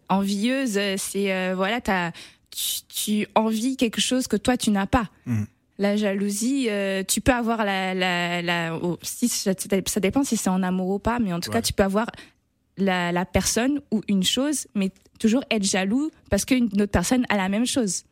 Envieuse, 0.09 0.79
c'est 0.97 1.33
euh, 1.33 1.53
voilà, 1.55 1.81
t'as, 1.81 2.11
tu, 2.51 2.81
tu 2.87 3.27
envies 3.35 3.77
quelque 3.77 4.01
chose 4.01 4.27
que 4.27 4.35
toi 4.37 4.57
tu 4.57 4.69
n'as 4.69 4.85
pas. 4.85 5.09
Mhm. 5.25 5.47
La 5.79 5.97
jalousie, 5.97 6.67
euh, 6.69 7.03
tu 7.03 7.19
peux 7.19 7.31
avoir 7.31 7.65
la, 7.65 7.93
la, 7.95 8.41
la 8.43 8.75
oh, 8.77 8.99
si, 9.01 9.27
ça, 9.27 9.53
ça 9.87 9.99
dépend 9.99 10.23
si 10.23 10.37
c'est 10.37 10.49
en 10.49 10.61
amour 10.61 10.89
ou 10.89 10.99
pas, 10.99 11.17
mais 11.19 11.33
en 11.33 11.39
tout 11.39 11.49
Ouais. 11.49 11.55
cas, 11.55 11.61
tu 11.63 11.73
peux 11.73 11.81
avoir 11.83 12.07
la, 12.77 13.11
la 13.11 13.25
personne 13.25 13.81
ou 13.91 14.01
une 14.07 14.23
chose, 14.23 14.67
mais 14.75 14.91
toujours 15.19 15.43
être 15.49 15.63
jaloux 15.63 16.11
parce 16.29 16.45
qu'une 16.45 16.65
autre 16.79 16.91
personne 16.91 17.25
a 17.29 17.37
la 17.37 17.49
même 17.49 17.65
chose. 17.65 18.03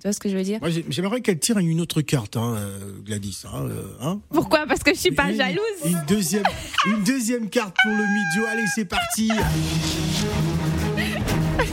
Tu 0.00 0.08
vois 0.08 0.12
ce 0.14 0.20
que 0.20 0.30
je 0.30 0.36
veux 0.36 0.42
dire 0.42 0.58
Moi, 0.62 0.70
j'aimerais 0.88 1.20
qu'elle 1.20 1.38
tire 1.38 1.58
une 1.58 1.78
autre 1.80 2.00
carte, 2.00 2.36
hein, 2.38 2.54
euh, 2.56 2.78
Gladys. 3.04 3.42
Hein, 3.44 3.66
euh, 3.68 3.82
hein 4.00 4.20
Pourquoi 4.30 4.66
Parce 4.66 4.82
que 4.82 4.94
je 4.94 4.98
suis 4.98 5.10
pas 5.10 5.30
Une- 5.30 5.36
jalouse. 5.36 5.60
Une 5.84 6.02
deuxième, 6.08 6.44
une 6.86 7.04
deuxième 7.04 7.50
carte 7.50 7.76
pour 7.82 7.92
le 7.92 7.98
Midjo. 8.04 8.46
Allez, 8.50 8.64
c'est 8.74 8.86
parti. 8.86 9.30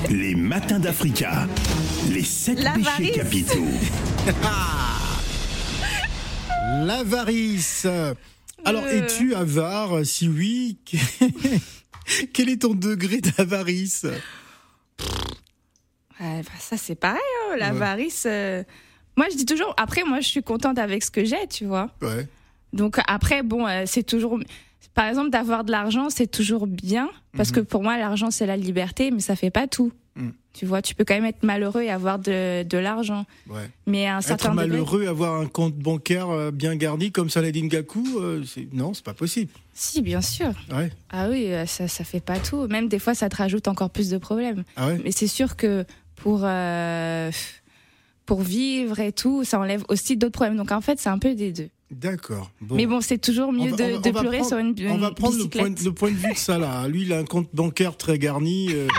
Les 0.09 0.35
matins 0.35 0.79
d'Africa. 0.79 1.47
Les 2.11 2.23
sept 2.23 2.59
L'avarice. 2.59 2.87
péchés 2.97 3.11
capitaux. 3.13 3.65
L'avarice. 6.85 7.87
Alors, 8.65 8.83
Euh. 8.83 9.05
es-tu 9.05 9.35
avare? 9.35 10.05
Si 10.05 10.27
oui, 10.27 10.77
quel 12.33 12.49
est 12.49 12.61
ton 12.61 12.73
degré 12.73 13.21
d'avarice? 13.21 14.05
Bah, 16.19 16.25
ça 16.59 16.77
c'est 16.77 16.95
pareil, 16.95 17.19
hein, 17.51 17.57
l'avarice. 17.57 18.25
euh, 18.27 18.63
Moi 19.15 19.27
je 19.31 19.37
dis 19.37 19.45
toujours, 19.45 19.73
après 19.77 20.03
moi 20.03 20.19
je 20.19 20.27
suis 20.27 20.43
contente 20.43 20.77
avec 20.79 21.03
ce 21.03 21.11
que 21.11 21.23
j'ai, 21.25 21.47
tu 21.49 21.65
vois. 21.65 21.89
Ouais. 22.01 22.27
Donc 22.73 22.97
après, 23.07 23.43
bon, 23.43 23.65
euh, 23.67 23.83
c'est 23.85 24.03
toujours. 24.03 24.39
Par 24.93 25.07
exemple, 25.07 25.29
d'avoir 25.29 25.63
de 25.63 25.71
l'argent, 25.71 26.09
c'est 26.09 26.27
toujours 26.27 26.65
bien. 26.67 27.09
Parce 27.35 27.51
que 27.51 27.59
pour 27.59 27.83
moi, 27.83 27.97
l'argent, 27.99 28.31
c'est 28.31 28.47
la 28.47 28.57
liberté, 28.57 29.11
mais 29.11 29.19
ça 29.19 29.35
fait 29.35 29.51
pas 29.51 29.67
tout. 29.67 29.91
Mhm. 30.15 30.33
Tu 30.53 30.65
vois, 30.65 30.81
tu 30.81 30.95
peux 30.95 31.05
quand 31.05 31.13
même 31.13 31.25
être 31.25 31.43
malheureux 31.43 31.83
et 31.83 31.91
avoir 31.91 32.17
de, 32.17 32.63
de 32.63 32.77
l'argent. 32.79 33.25
Ouais. 33.47 33.69
Mais 33.85 34.07
à 34.07 34.15
un 34.15 34.19
Être 34.19 34.25
certain 34.27 34.49
degré. 34.55 34.67
malheureux, 34.67 35.05
avoir 35.07 35.39
un 35.39 35.45
compte 35.45 35.75
bancaire 35.75 36.29
euh, 36.31 36.49
bien 36.49 36.75
garni 36.75 37.11
comme 37.11 37.29
Saladin 37.29 37.67
Gakou, 37.67 38.03
non, 38.73 38.95
c'est 38.95 39.05
pas 39.05 39.13
possible. 39.13 39.51
Si, 39.73 40.01
bien 40.01 40.21
sûr. 40.21 40.51
Ouais. 40.73 40.89
Ah 41.11 41.29
oui, 41.29 41.51
ça, 41.67 41.87
ça 41.87 42.03
fait 42.03 42.19
pas 42.19 42.39
tout. 42.39 42.67
Même 42.67 42.87
des 42.89 42.97
fois, 42.97 43.13
ça 43.13 43.29
te 43.29 43.35
rajoute 43.35 43.67
encore 43.67 43.91
plus 43.91 44.09
de 44.09 44.17
problèmes. 44.17 44.63
Ah 44.75 44.87
ouais. 44.87 44.99
Mais 45.03 45.11
c'est 45.11 45.27
sûr 45.27 45.55
que 45.55 45.85
pour, 46.17 46.41
euh, 46.43 47.31
pour 48.25 48.41
vivre 48.41 48.99
et 48.99 49.11
tout, 49.13 49.43
ça 49.45 49.59
enlève 49.59 49.83
aussi 49.89 50.17
d'autres 50.17 50.33
problèmes. 50.33 50.57
Donc 50.57 50.71
en 50.71 50.81
fait, 50.81 50.99
c'est 50.99 51.09
un 51.09 51.17
peu 51.19 51.33
des 51.33 51.51
deux. 51.53 51.69
D'accord. 51.89 52.51
Bon. 52.59 52.75
Mais 52.75 52.85
bon, 52.85 52.99
c'est 52.99 53.17
toujours 53.17 53.53
mieux 53.53 53.69
va- 53.71 53.77
de, 53.77 53.93
va- 54.11 54.19
pleurer 54.19 54.39
prendre- 54.39 54.45
sur 54.49 54.57
une, 54.57 54.75
On 54.89 54.97
va 54.97 55.11
prendre 55.11 55.37
le 55.37 55.47
point, 55.47 55.69
bicyclette. 55.69 55.85
le 55.85 55.91
point 55.93 56.11
de 56.11 56.17
vue 56.17 56.33
de 56.33 56.37
ça 56.37 56.57
là. 56.57 56.85
Lui, 56.89 57.03
il 57.03 57.13
a 57.13 57.19
un 57.19 57.23
compte 57.23 57.47
bancaire 57.53 57.95
très 57.95 58.19
garni. 58.19 58.67
euh, 58.73 58.89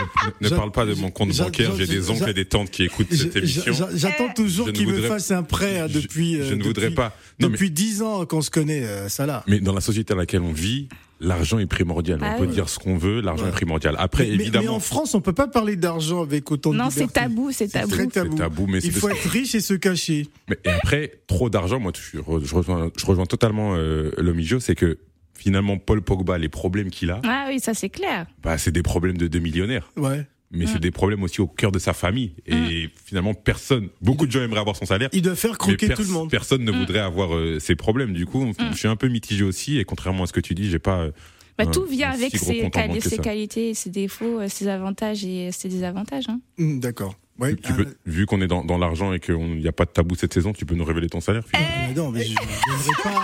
Ne 0.41 0.49
parle 0.49 0.71
pas 0.71 0.87
de 0.87 0.95
mon 0.95 1.11
compte 1.11 1.37
bancaire, 1.37 1.75
j'ai 1.77 1.85
j'a- 1.85 1.93
des 1.93 2.09
oncles 2.09 2.29
et 2.31 2.33
des 2.33 2.45
tantes 2.45 2.71
qui 2.71 2.81
écoutent 2.85 3.13
cette 3.13 3.35
émission. 3.35 3.71
j'a- 3.73 3.95
J'attends 3.95 4.33
toujours 4.33 4.65
Je 4.65 4.71
ne 4.71 4.75
qu'il 4.75 4.87
me 4.87 5.01
fasse 5.03 5.29
un 5.29 5.43
prêt 5.43 5.81
hein, 5.81 5.87
depuis. 5.87 6.37
Je, 6.37 6.41
euh, 6.41 6.43
ne 6.45 6.49
depuis- 6.55 6.67
voudrais 6.67 6.89
pas. 6.91 7.15
Non, 7.39 7.49
depuis 7.49 7.69
dix 7.69 8.01
ans 8.01 8.25
qu'on 8.25 8.41
se 8.41 8.49
connaît, 8.49 8.81
euh, 8.83 9.07
ça 9.07 9.27
là. 9.27 9.43
mais 9.47 9.59
dans 9.59 9.73
la 9.75 9.81
société 9.81 10.13
dans 10.15 10.19
laquelle 10.19 10.41
on 10.41 10.51
vit, 10.51 10.89
l'argent 11.19 11.59
est 11.59 11.65
primordial. 11.65 12.19
Ah 12.21 12.33
on 12.35 12.39
peut 12.41 12.45
oui. 12.47 12.53
dire 12.53 12.69
ce 12.69 12.79
qu'on 12.79 12.97
veut, 12.97 13.21
l'argent 13.21 13.43
Ouais. 13.43 13.49
est 13.49 13.53
primordial. 13.53 13.95
Après, 13.99 14.25
mais, 14.25 14.33
évidemment, 14.33 14.63
mais 14.63 14.69
en 14.69 14.79
France, 14.79 15.13
on 15.15 15.21
peut 15.21 15.33
pas 15.33 15.47
parler 15.47 15.75
d'argent 15.75 16.21
avec 16.21 16.51
autant 16.51 16.71
de 16.71 16.77
Non, 16.77 16.89
c'est 16.89 17.11
tabou, 17.11 17.51
c'est 17.51 17.67
tabou. 17.67 17.89
très 17.91 18.03
c'est 18.03 18.09
tabou. 18.09 18.35
tabou, 18.37 18.67
mais 18.67 18.79
Il 18.79 18.91
faut 18.91 19.09
être 19.09 19.29
riche 19.29 19.55
et 19.55 19.61
se 19.61 19.73
cacher. 19.73 20.27
Mais 20.49 20.57
et 20.65 20.69
après, 20.69 21.19
trop 21.27 21.49
d'argent, 21.49 21.79
moi, 21.79 21.91
je, 22.13 22.19
rejoins, 22.19 22.91
je 22.97 23.05
rejoins 23.05 23.25
totalement 23.25 23.75
euh, 23.75 24.11
l'Omigio, 24.17 24.59
c'est 24.59 24.75
que 24.75 24.97
finalement, 25.35 25.77
Paul 25.77 26.01
Pogba, 26.01 26.37
les 26.37 26.49
problèmes 26.49 26.89
qu'il 26.89 27.11
a, 27.11 27.21
Ah 27.23 27.45
oui, 27.49 27.59
ça 27.59 27.73
c'est 27.73 27.89
clair. 27.89 28.25
bah, 28.43 28.57
c'est 28.57 28.71
des 28.71 28.83
problèmes 28.83 29.17
de 29.17 29.27
deux 29.27 29.39
millionnaires. 29.39 29.91
Ouais. 29.97 30.25
Mais 30.51 30.65
Mm. 30.65 30.69
c'est 30.73 30.79
des 30.79 30.89
problèmes 30.91 31.21
aussi 31.23 31.41
au 31.41 31.47
cœur 31.47 31.71
de 31.71 31.77
sa 31.79 31.93
famille. 31.93 32.33
Et 32.47 32.89
finalement, 33.05 33.33
personne, 33.35 33.89
beaucoup 34.01 34.25
de 34.25 34.31
gens 34.31 34.41
aimeraient 34.41 34.59
avoir 34.61 34.75
son 34.75 34.85
salaire. 34.85 35.09
Il 35.13 35.21
doit 35.21 35.35
faire 35.35 35.57
croquer 35.57 35.87
pers- 35.87 35.97
tout 35.97 36.03
le 36.03 36.09
monde. 36.09 36.29
personne 36.31 36.61
Mm. 36.63 36.65
ne 36.65 36.71
voudrait 36.71 36.99
avoir 36.99 37.35
euh, 37.35 37.59
ces 37.59 37.75
problèmes. 37.75 38.13
Du 38.13 38.25
coup, 38.25 38.51
je 38.71 38.77
suis 38.77 38.87
un 38.87 38.95
peu 38.95 39.07
mitigé 39.09 39.43
aussi. 39.43 39.77
Et 39.77 39.83
contrairement 39.85 40.23
à 40.23 40.27
ce 40.27 40.33
que 40.33 40.39
tu 40.39 40.55
dis, 40.55 40.69
j'ai 40.69 40.79
pas. 40.79 41.01
euh, 41.01 41.11
Bah, 41.57 41.65
tout 41.67 41.85
vient 41.85 42.11
avec 42.11 42.35
ses, 42.37 42.69
quali- 42.69 43.19
qualités, 43.21 43.73
ses 43.73 43.89
défauts, 43.89 44.39
euh, 44.39 44.47
ses 44.47 44.67
avantages 44.69 45.25
et 45.25 45.51
ses 45.51 45.67
désavantages. 45.69 46.25
Hein. 46.29 46.39
D'accord. 46.57 47.15
Ouais. 47.37 47.55
Tu 47.55 47.71
peux, 47.73 47.85
vu 48.05 48.25
qu'on 48.25 48.41
est 48.41 48.47
dans, 48.47 48.65
dans 48.65 48.77
l'argent 48.77 49.13
et 49.13 49.19
qu'il 49.19 49.35
n'y 49.37 49.67
a 49.67 49.71
pas 49.71 49.85
de 49.85 49.91
tabou 49.91 50.15
cette 50.15 50.33
saison, 50.33 50.51
tu 50.51 50.65
peux 50.65 50.75
nous 50.75 50.83
révéler 50.83 51.07
ton 51.09 51.21
salaire. 51.21 51.43
finalement 51.47 51.71
Ah, 51.77 51.85
mais 51.89 51.93
non, 51.93 52.11
mais 52.11 52.21
je, 52.23 52.29
je 52.29 52.33
n'aimerais 52.33 53.03
pas. 53.03 53.23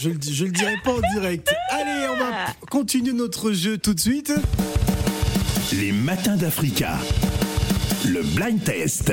Je, 0.00 0.08
le 0.10 0.16
je 0.20 0.44
le 0.44 0.50
dirai 0.50 0.74
pas 0.82 0.92
en 0.92 1.00
direct. 1.14 1.52
Allez, 1.70 2.06
on 2.12 2.16
va 2.16 2.46
continuer 2.70 3.12
notre 3.12 3.52
jeu 3.52 3.76
tout 3.78 3.94
de 3.94 4.00
suite. 4.00 4.32
Les 5.72 5.92
matins 5.92 6.36
d'Africa. 6.36 6.98
Le 8.06 8.22
blind 8.22 8.62
test. 8.62 9.12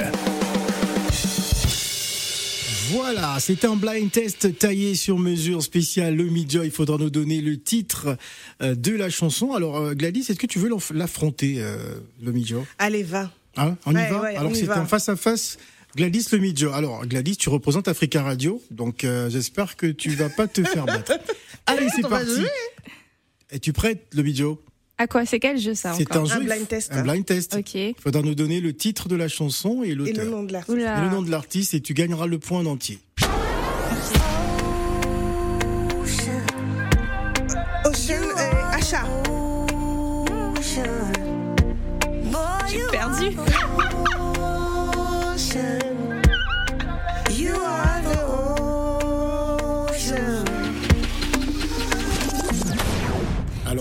Voilà, 2.92 3.38
c'est 3.40 3.64
un 3.66 3.76
blind 3.76 4.12
test 4.12 4.58
taillé 4.58 4.96
sur 4.96 5.18
mesure 5.18 5.64
spécial. 5.64 6.16
Le 6.16 6.26
Midjoy, 6.26 6.66
il 6.68 6.72
faudra 6.72 6.98
nous 6.98 7.10
donner 7.10 7.40
le 7.42 7.58
titre 7.58 8.18
euh, 8.62 8.76
de 8.76 8.92
la 8.92 9.10
chanson. 9.10 9.54
Alors, 9.54 9.78
euh, 9.78 9.94
Gladys, 9.94 10.22
est-ce 10.30 10.34
que 10.40 10.48
tu 10.48 10.60
veux 10.60 10.70
l'affronter, 10.94 11.56
euh, 11.60 11.78
le 12.22 12.32
Midjoy? 12.32 12.64
Allez, 12.80 13.04
va. 13.04 13.32
Hein 13.58 13.78
On 13.86 13.92
y 13.94 13.96
Ouais, 13.96 14.10
va? 14.10 14.22
ouais, 14.22 14.36
Alors, 14.36 14.56
c'est 14.56 14.70
un 14.70 14.86
face-à-face 14.86 15.58
Gladys 15.96 16.26
le 16.32 16.38
Midjo. 16.40 16.72
Alors, 16.72 17.06
Gladys, 17.06 17.38
tu 17.38 17.50
représentes 17.50 17.88
Africa 17.88 18.24
Radio, 18.24 18.62
donc 18.72 19.04
euh, 19.04 19.30
j'espère 19.30 19.76
que 19.76 19.88
tu 19.88 20.10
vas 20.12 20.30
pas 20.30 20.48
te 20.48 20.64
faire 20.64 20.86
battre. 20.86 21.14
Allez, 21.66 21.88
c'est 21.96 22.02
parti. 22.08 22.46
Es-tu 23.50 23.74
prête, 23.74 24.08
le 24.14 24.24
Midjo 24.24 24.62
À 24.98 25.08
quoi? 25.08 25.26
C'est 25.26 25.40
quel 25.40 25.58
jeu 25.58 25.74
ça 25.74 25.94
C'est 25.98 26.16
un 26.16 26.26
jeu. 26.26 26.36
Un 26.36 26.40
blind 26.42 26.68
test, 26.68 26.92
Un 26.94 27.02
blind 27.04 27.26
test. 27.26 27.56
Ok. 27.56 27.74
Il 27.76 27.96
faudra 28.00 28.22
nous 28.22 28.36
donner 28.36 28.60
le 28.62 28.74
titre 28.74 29.08
de 29.10 29.16
la 29.16 29.28
chanson 29.28 29.84
et 29.84 29.90
Et 29.90 29.96
le 29.96 30.06
l'auteur. 30.06 30.26
nom 30.26 30.44
de 30.44 30.52
l'artiste. 30.54 30.78
Et 30.78 31.02
le 31.02 31.10
nom 31.10 31.22
de 31.24 31.32
l'artiste 31.32 31.74
et 31.74 31.82
tu 31.82 31.94
gagneras 31.94 32.28
le 32.28 32.38
point 32.40 32.60
en 32.60 32.66
entier. 32.68 33.00
Ocean 37.86 38.24
et 38.38 38.76
Asha. 38.76 39.04
J'ai 42.70 42.88
perdu. 42.92 43.36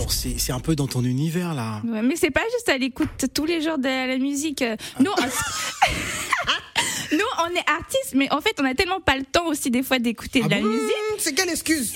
Alors, 0.01 0.11
c'est 0.11 0.39
c'est 0.39 0.51
un 0.51 0.59
peu 0.59 0.75
dans 0.75 0.87
ton 0.87 1.03
univers, 1.03 1.53
là. 1.53 1.79
Ouais, 1.85 2.01
mais 2.01 2.15
c'est 2.15 2.31
pas 2.31 2.41
juste 2.55 2.67
à 2.69 2.77
l'écoute 2.77 3.07
tous 3.35 3.45
les 3.45 3.61
jours 3.61 3.77
de 3.77 3.83
la 4.07 4.17
musique. 4.17 4.63
Nous, 4.99 5.11
on... 5.11 5.21
Nous, 7.15 7.19
on 7.45 7.49
est 7.55 7.69
artistes, 7.69 8.13
mais 8.15 8.31
en 8.33 8.39
fait, 8.41 8.55
on 8.59 8.65
a 8.65 8.73
tellement 8.73 8.99
pas 9.01 9.15
le 9.17 9.25
temps 9.25 9.45
aussi 9.47 9.69
des 9.69 9.83
fois 9.83 9.99
d'écouter 9.99 10.41
Ah 10.43 10.47
de 10.47 10.51
la 10.55 10.61
bon 10.61 10.67
musique. 10.69 10.81
Hmm, 10.85 11.15
C'est 11.19 11.33
quelle 11.33 11.49
excuse 11.49 11.93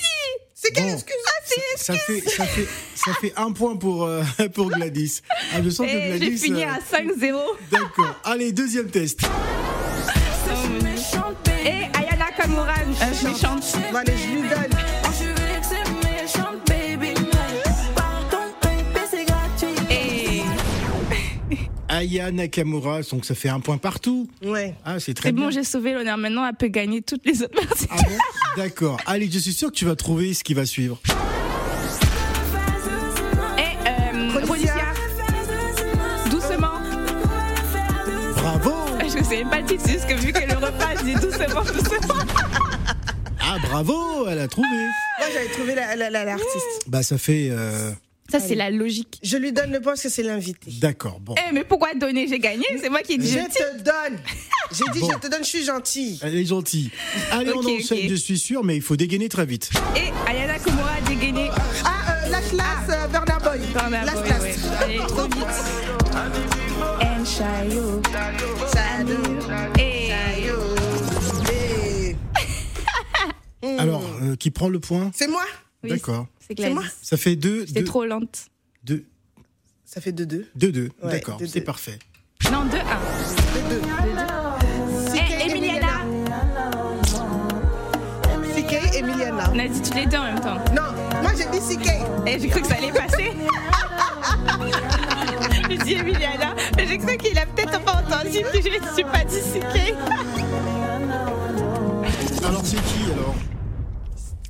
C'est 0.54 0.70
quelle 0.72 0.84
Bon. 0.86 0.92
excuse 0.92 1.16
Ça 1.78 1.94
fait, 1.94 2.20
ça, 2.28 2.44
fait, 2.46 2.68
ça 2.94 3.12
fait 3.20 3.32
un 3.36 3.50
point 3.52 3.76
pour, 3.76 4.04
euh, 4.04 4.22
pour 4.54 4.68
Gladys. 4.70 5.22
Ah, 5.54 5.62
je 5.64 5.70
sens 5.70 5.86
que 5.86 5.92
je 5.92 5.98
Gladys. 6.18 6.30
vais 6.30 6.36
finir 6.36 6.68
euh, 6.68 6.96
à 6.96 7.02
5-0. 7.02 7.40
D'accord. 7.72 8.14
Allez, 8.24 8.52
deuxième 8.52 8.88
test. 8.90 9.20
Et 11.64 11.68
Ayana 11.98 12.30
Kamura, 12.36 12.74
euh, 12.78 13.28
méchante. 13.28 13.64
Bon, 13.90 13.96
allez, 13.98 14.12
je 14.18 14.28
lui 14.32 14.42
donne. 14.48 14.75
Aya 21.96 22.30
Nakamura, 22.30 23.00
donc 23.02 23.24
ça 23.24 23.34
fait 23.34 23.48
un 23.48 23.60
point 23.60 23.78
partout. 23.78 24.28
Ouais. 24.44 24.74
Ah, 24.84 25.00
c'est 25.00 25.14
très 25.14 25.30
c'est 25.30 25.32
bien. 25.32 25.44
bon, 25.46 25.50
j'ai 25.50 25.64
sauvé 25.64 25.92
l'honneur. 25.94 26.16
Maintenant, 26.18 26.46
elle 26.46 26.54
peut 26.54 26.68
gagner 26.68 27.00
toutes 27.02 27.24
les 27.24 27.42
autres 27.42 27.54
parties. 27.66 27.86
Ah 27.90 27.96
bon 28.08 28.16
D'accord. 28.56 28.98
Allez, 29.06 29.30
je 29.30 29.38
suis 29.38 29.52
sûr 29.52 29.68
que 29.70 29.74
tu 29.76 29.84
vas 29.86 29.96
trouver 29.96 30.34
ce 30.34 30.44
qui 30.44 30.54
va 30.54 30.66
suivre. 30.66 31.00
Et 33.58 33.88
euh, 33.88 34.46
Rodicia, 34.46 34.74
doucement. 36.30 36.80
Bravo 38.34 38.72
Je 39.02 39.22
sais 39.24 39.44
pas 39.44 39.60
le 39.60 39.66
titre, 39.66 39.82
c'est 39.86 39.92
juste 39.92 40.06
que 40.06 40.14
vu 40.14 40.32
qu'elle 40.32 40.48
le 40.48 40.56
repasse, 40.56 41.00
je 41.00 41.04
dis 41.04 41.14
doucement, 41.14 41.62
doucement. 41.62 42.14
Ah, 43.40 43.56
bravo 43.62 44.26
Elle 44.28 44.38
a 44.40 44.48
trouvé. 44.48 44.68
Moi, 44.68 45.28
j'avais 45.32 45.48
trouvé 45.48 45.74
la- 45.74 45.96
la- 45.96 46.10
la- 46.10 46.24
l'artiste. 46.24 46.84
Bah, 46.88 47.02
ça 47.02 47.16
fait. 47.18 47.48
euh, 47.50 47.90
Ça, 48.30 48.40
c'est 48.40 48.54
la 48.54 48.70
logique. 48.70 49.18
Je 49.22 49.36
lui 49.36 49.52
donne 49.52 49.70
le 49.72 49.80
point 49.80 49.92
parce 49.92 50.02
que 50.02 50.08
c'est 50.08 50.22
l'invité. 50.22 50.70
D'accord, 50.80 51.20
bon. 51.20 51.34
Eh, 51.38 51.52
mais 51.52 51.64
pourquoi 51.64 51.94
donner? 51.94 52.26
J'ai 52.28 52.38
gagné, 52.38 52.64
c'est 52.80 52.88
moi 52.88 53.00
qui 53.02 53.14
ai 53.14 53.18
dit 53.18 53.30
Je 53.30 53.38
te 53.38 53.78
donne. 53.82 54.18
J'ai 54.72 54.84
dit, 54.92 55.00
Bon. 55.00 55.10
je 55.12 55.18
te 55.18 55.28
donne, 55.28 55.44
je 55.44 55.48
suis 55.48 55.64
gentille. 55.64 56.18
Elle 56.22 56.34
est 56.36 56.44
gentille. 56.44 56.90
Allez, 57.30 57.50
Ok, 57.52 57.64
on 57.64 57.76
enchaîne, 57.76 57.98
ok. 57.98 58.08
je 58.10 58.14
suis 58.16 58.38
sûr, 58.38 58.64
mais 58.64 58.76
il 58.76 58.82
faut 58.82 58.96
dégainer 58.96 59.28
très 59.28 59.46
vite. 59.46 59.70
Et 59.96 60.10
Ayana 60.30 60.58
Kamura 60.58 60.90
a 60.94 61.00
dégainé. 61.08 61.48
Ah, 61.84 61.90
euh, 62.26 62.30
la 62.30 62.40
classe, 62.40 62.88
euh, 62.90 63.06
Burna 63.06 63.38
Boy. 63.38 63.60
Burna 63.72 64.04
la 64.04 64.12
Boy, 64.12 64.24
classe. 64.24 64.42
ouais. 64.42 64.54
Allez, 64.82 64.96
trop 64.98 65.22
vite. 65.22 65.46
And 67.00 67.24
Et- 69.78 70.06
Hmm. 73.62 73.78
Alors, 73.80 74.02
euh, 74.22 74.36
qui 74.36 74.50
prend 74.50 74.68
le 74.68 74.78
point? 74.78 75.10
C'est 75.14 75.28
moi 75.28 75.44
Oui, 75.86 75.92
D'accord. 75.98 76.26
c'est 76.46 76.54
Gladys. 76.54 76.74
moi 76.74 76.84
Ça 77.02 77.16
fait 77.16 77.36
deux. 77.36 77.64
J'étais 77.66 77.80
deux, 77.80 77.86
trop 77.86 78.04
lente. 78.04 78.46
deux, 78.84 79.04
Ça 79.84 80.00
fait 80.00 80.12
2-2. 80.12 80.44
deux, 80.56 80.72
deux. 80.72 80.90
Ouais, 81.02 81.10
D'accord, 81.12 81.36
deux, 81.38 81.46
c'est 81.46 81.60
deux. 81.60 81.64
parfait. 81.64 81.98
Non, 82.50 82.64
2-1. 82.66 82.66
2-2. 82.66 82.76
Et 85.16 85.50
Emiliana. 85.50 86.00
CK, 88.54 88.72
Emiliana. 88.96 89.50
On 89.54 89.58
a 89.58 89.68
dit 89.68 89.82
tous 89.82 89.94
les 89.96 90.06
deux 90.06 90.16
en 90.18 90.24
même 90.24 90.40
temps. 90.40 90.58
Non, 90.74 90.92
moi 91.22 91.30
j'ai 91.36 91.46
dit 91.50 91.60
CK. 91.76 91.86
Et 92.26 92.38
j'ai 92.40 92.48
cru 92.48 92.60
que 92.62 92.66
ça 92.66 92.74
allait 92.74 92.92
passer. 92.92 93.30
j'ai 95.70 95.78
dit 95.78 95.94
Emiliana. 95.94 96.54
Mais 96.76 96.86
j'ai 96.86 96.98
cru 96.98 97.16
qu'il 97.16 97.38
a 97.38 97.46
peut-être 97.46 97.80
pas 97.84 98.02
entendu, 98.02 98.40
puis 98.52 98.62
je 98.62 98.68
ne 98.68 98.74
suis 98.94 99.04
pas 99.04 99.24
dit 99.24 99.40
CK. 99.40 99.94
Alors, 102.44 102.64
c'est 102.64 102.76
qui 102.76 103.10
alors? 103.12 103.34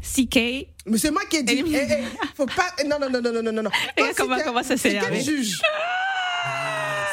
CK. 0.03 0.39
Mais 0.87 0.99
c'est 0.99 1.11
moi 1.11 1.23
qui 1.29 1.37
ai 1.39 1.43
dit. 1.43 1.65
Eh, 1.67 1.77
eh, 1.79 2.05
faut 2.37 2.47
pas. 2.47 2.67
eh, 2.79 2.85
Non, 2.87 2.99
non, 3.01 3.11
non, 3.11 3.21
non, 3.21 3.33
non, 3.33 3.43
non, 3.53 3.63
non, 3.63 3.71
Toi, 3.97 4.09
comment- 4.17 4.37
c'est- 4.39 4.45
comment 4.45 4.63
ça 4.63 4.77
C'est 4.77 4.91
s'énerve. 4.91 5.09
quel 5.11 5.23
juge? 5.25 5.61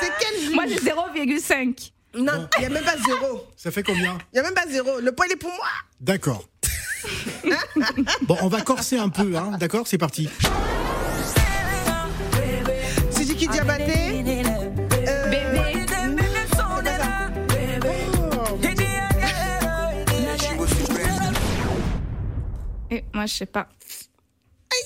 C'est 0.02 0.12
quel 0.20 0.40
juge? 0.42 0.54
Moi, 0.54 0.66
j'ai 0.68 0.76
0,5. 0.80 1.92
Non, 2.16 2.48
il 2.58 2.60
n'y 2.60 2.66
a 2.68 2.70
même 2.70 2.84
pas 2.84 2.96
zéro. 2.98 3.48
Ça 3.58 3.72
fait 3.72 3.82
combien? 3.82 4.18
Il 4.32 4.36
n'y 4.36 4.40
a 4.40 4.44
même 4.44 4.54
pas 4.54 4.68
zéro. 4.70 5.00
Le 5.00 5.12
point, 5.12 5.26
il 5.28 5.34
est 5.34 5.38
pour 5.38 5.50
moi. 5.50 5.66
D'accord. 6.00 6.46
bon, 8.22 8.38
on 8.42 8.48
va 8.48 8.62
corser 8.62 8.98
un 8.98 9.10
peu, 9.10 9.36
hein. 9.36 9.52
D'accord, 9.60 9.88
c'est 9.88 9.98
parti. 9.98 10.30
Sidiki 13.12 13.48
Diabaté. 13.48 14.03
Moi, 23.14 23.26
je 23.26 23.34
sais 23.34 23.46
pas. 23.46 23.68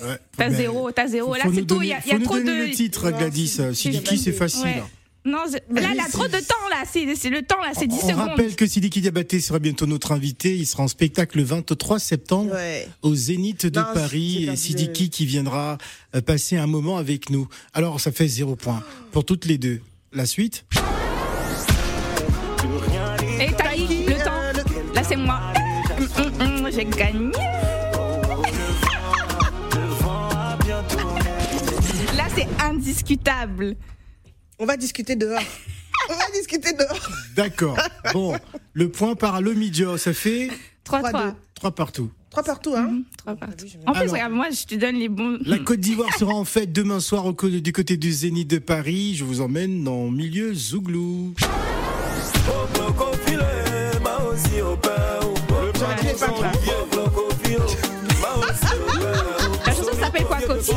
Ouais. 0.03 0.17
T'as 0.35 0.49
Mais 0.49 0.55
zéro, 0.55 0.91
t'as 0.91 1.07
zéro. 1.07 1.33
Là, 1.35 1.43
c'est 1.53 1.65
tout. 1.65 1.81
Il 1.81 1.87
y 1.89 1.93
a, 1.93 2.05
y 2.05 2.11
a 2.11 2.17
nous 2.19 2.25
trop 2.25 2.37
de. 2.39 2.43
le 2.67 2.71
titre, 2.71 3.09
Gladys. 3.11 3.47
si- 3.47 3.75
Sidiki, 3.75 4.17
c'est 4.17 4.31
facile. 4.33 4.63
Ouais. 4.65 4.83
Non, 5.25 5.39
je- 5.47 5.57
là, 5.81 5.89
il 5.93 5.99
a 5.99 6.07
trop 6.09 6.27
de 6.27 6.37
temps, 6.37 6.69
là. 6.69 6.83
C'est 6.89 7.15
c'est 7.15 7.29
le 7.29 7.41
temps, 7.41 7.59
là. 7.61 7.71
C'est 7.77 7.87
10 7.87 7.99
On 8.03 8.07
secondes. 8.09 8.29
rappelle 8.29 8.55
que 8.55 8.65
Sidiki 8.67 9.01
Diabaté 9.01 9.39
sera 9.41 9.59
bientôt 9.59 9.85
notre 9.85 10.11
invité. 10.13 10.55
Il 10.55 10.65
sera 10.65 10.83
en 10.83 10.87
spectacle 10.87 11.37
le 11.37 11.43
23 11.43 11.99
septembre 11.99 12.53
Ouais. 12.53 12.87
au 13.01 13.13
Zénith 13.15 13.65
de 13.65 13.79
Non, 13.79 13.85
Paris. 13.93 14.47
Et 14.49 14.55
Sidiki 14.55 15.09
qui 15.09 15.25
viendra 15.25 15.77
euh, 16.15 16.21
passer 16.21 16.55
un 16.57 16.67
moment 16.67 16.97
avec 16.97 17.29
nous. 17.29 17.47
Alors, 17.73 17.99
ça 17.99 18.11
fait 18.11 18.27
zéro 18.27 18.55
point 18.55 18.83
pour 19.11 19.25
toutes 19.25 19.45
les 19.45 19.57
deux. 19.57 19.81
La 20.13 20.25
suite 20.25 20.63
Et 23.39 23.51
Taï, 23.53 24.05
le 24.07 24.23
temps. 24.23 24.31
Euh, 24.33 24.93
Là, 24.93 25.03
c'est 25.03 25.15
moi. 25.15 25.39
Hum, 25.97 26.07
hum, 26.41 26.41
hum, 26.65 26.71
J'ai 26.73 26.85
gagné. 26.85 27.31
Indiscutable. 32.69 33.75
On 34.59 34.65
va 34.65 34.77
discuter 34.77 35.15
dehors. 35.15 35.39
On 36.09 36.13
va 36.13 36.31
discuter 36.33 36.73
dehors. 36.73 37.09
D'accord. 37.35 37.77
Bon, 38.13 38.35
le 38.73 38.89
point 38.89 39.15
par 39.15 39.41
le 39.41 39.53
Midjo, 39.53 39.97
ça 39.97 40.13
fait 40.13 40.49
3-3. 40.85 41.01
3-2. 41.11 41.33
trois 41.55 41.71
partout. 41.71 42.11
Trois 42.29 42.43
partout, 42.43 42.75
hein 42.75 43.01
trois 43.17 43.35
partout. 43.35 43.65
En 43.85 43.91
plus, 43.93 44.01
Alors- 44.01 44.13
regarde, 44.13 44.33
moi, 44.33 44.47
je 44.51 44.63
te 44.65 44.75
donne 44.75 44.95
les 44.95 45.09
bons. 45.09 45.39
La 45.45 45.57
Côte 45.59 45.79
d'Ivoire 45.81 46.13
sera 46.17 46.33
en 46.33 46.45
fête 46.45 46.71
demain 46.71 46.99
soir 46.99 47.25
au 47.25 47.33
du 47.33 47.73
côté 47.73 47.97
du 47.97 48.11
Zénith 48.11 48.47
de 48.49 48.59
Paris. 48.59 49.15
Je 49.15 49.23
vous 49.25 49.41
emmène 49.41 49.83
dans 49.83 50.09
milieu 50.09 50.53
Zouglou. 50.53 51.33
La 59.65 59.73
chanson 59.73 59.93
s'appelle 59.99 60.25
quoi, 60.25 60.39
Kofi 60.41 60.73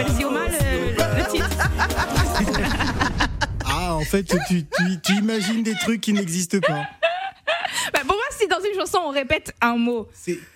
S'appelle 0.00 0.16
Zioma, 0.16 0.40
le, 0.48 1.30
titre. 1.30 1.50
Ah, 3.72 3.94
en 3.94 4.00
fait, 4.00 4.24
tu, 4.24 4.36
tu- 4.48 5.00
tu 5.02 5.12
imagines 5.18 5.62
des 5.62 5.74
trucs 5.74 6.00
qui 6.00 6.12
n'existent 6.12 6.58
pas. 6.60 6.84
Bah, 7.92 8.00
pour 8.06 8.16
moi, 8.16 8.24
si 8.38 8.46
dans 8.48 8.58
une 8.60 8.78
chanson, 8.78 8.98
on 9.06 9.10
répète 9.10 9.54
un 9.60 9.76
mot, 9.76 10.08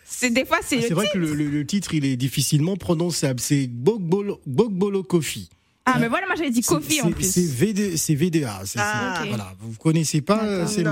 C'est 0.04 0.30
des 0.30 0.44
fois, 0.44 0.58
c'est 0.64 0.78
ah, 0.78 0.84
c'est 0.88 0.94
vrai 0.94 1.04
titre. 1.04 1.14
que 1.14 1.18
le, 1.18 1.34
le- 1.34 1.48
le 1.48 1.66
titre, 1.66 1.94
il 1.94 2.04
est 2.04 2.16
difficilement 2.16 2.76
prononçable. 2.76 3.38
C'est 3.40 3.66
Bogbolo, 3.66 4.40
Bogbolo 4.46 5.02
Kofi. 5.02 5.48
Ah, 5.86 5.98
mais 6.00 6.08
voilà, 6.08 6.26
moi, 6.26 6.34
j'avais 6.36 6.50
dit 6.50 6.62
Kofi 6.62 7.02
en 7.02 7.12
plus. 7.12 7.30
C'est 7.30 7.46
VD 7.46 7.96
c'est 7.98 8.14
VDA. 8.14 8.62
Ah. 8.78 9.22
Voilà, 9.28 9.52
vous 9.60 9.72
ne 9.72 9.76
connaissez 9.76 10.22
pas, 10.22 10.42
D'accord. 10.44 10.68
c'est 10.68 10.82
Non. 10.82 10.90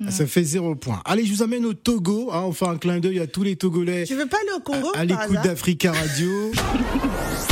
mort. 0.00 0.10
Ça 0.10 0.26
fait 0.26 0.42
zéro 0.44 0.74
point. 0.74 1.00
Allez, 1.04 1.24
je 1.24 1.32
vous 1.32 1.42
amène 1.42 1.64
au 1.64 1.74
Togo. 1.74 2.30
hein, 2.32 2.42
on 2.46 2.52
fait 2.52 2.66
un 2.66 2.76
clin 2.76 2.98
d'œil 2.98 3.20
à 3.20 3.26
tous 3.28 3.44
les 3.44 3.54
Togolais 3.56 4.04
Tu 4.04 4.14
veux 4.16 4.26
pas 4.26 4.38
aller 4.40 4.52
au 4.56 4.60
Congo 4.60 4.90
à, 4.94 5.00
à 5.00 5.04
l'écoute 5.04 5.40
d'Africa 5.44 5.92
Radio. 5.92 6.50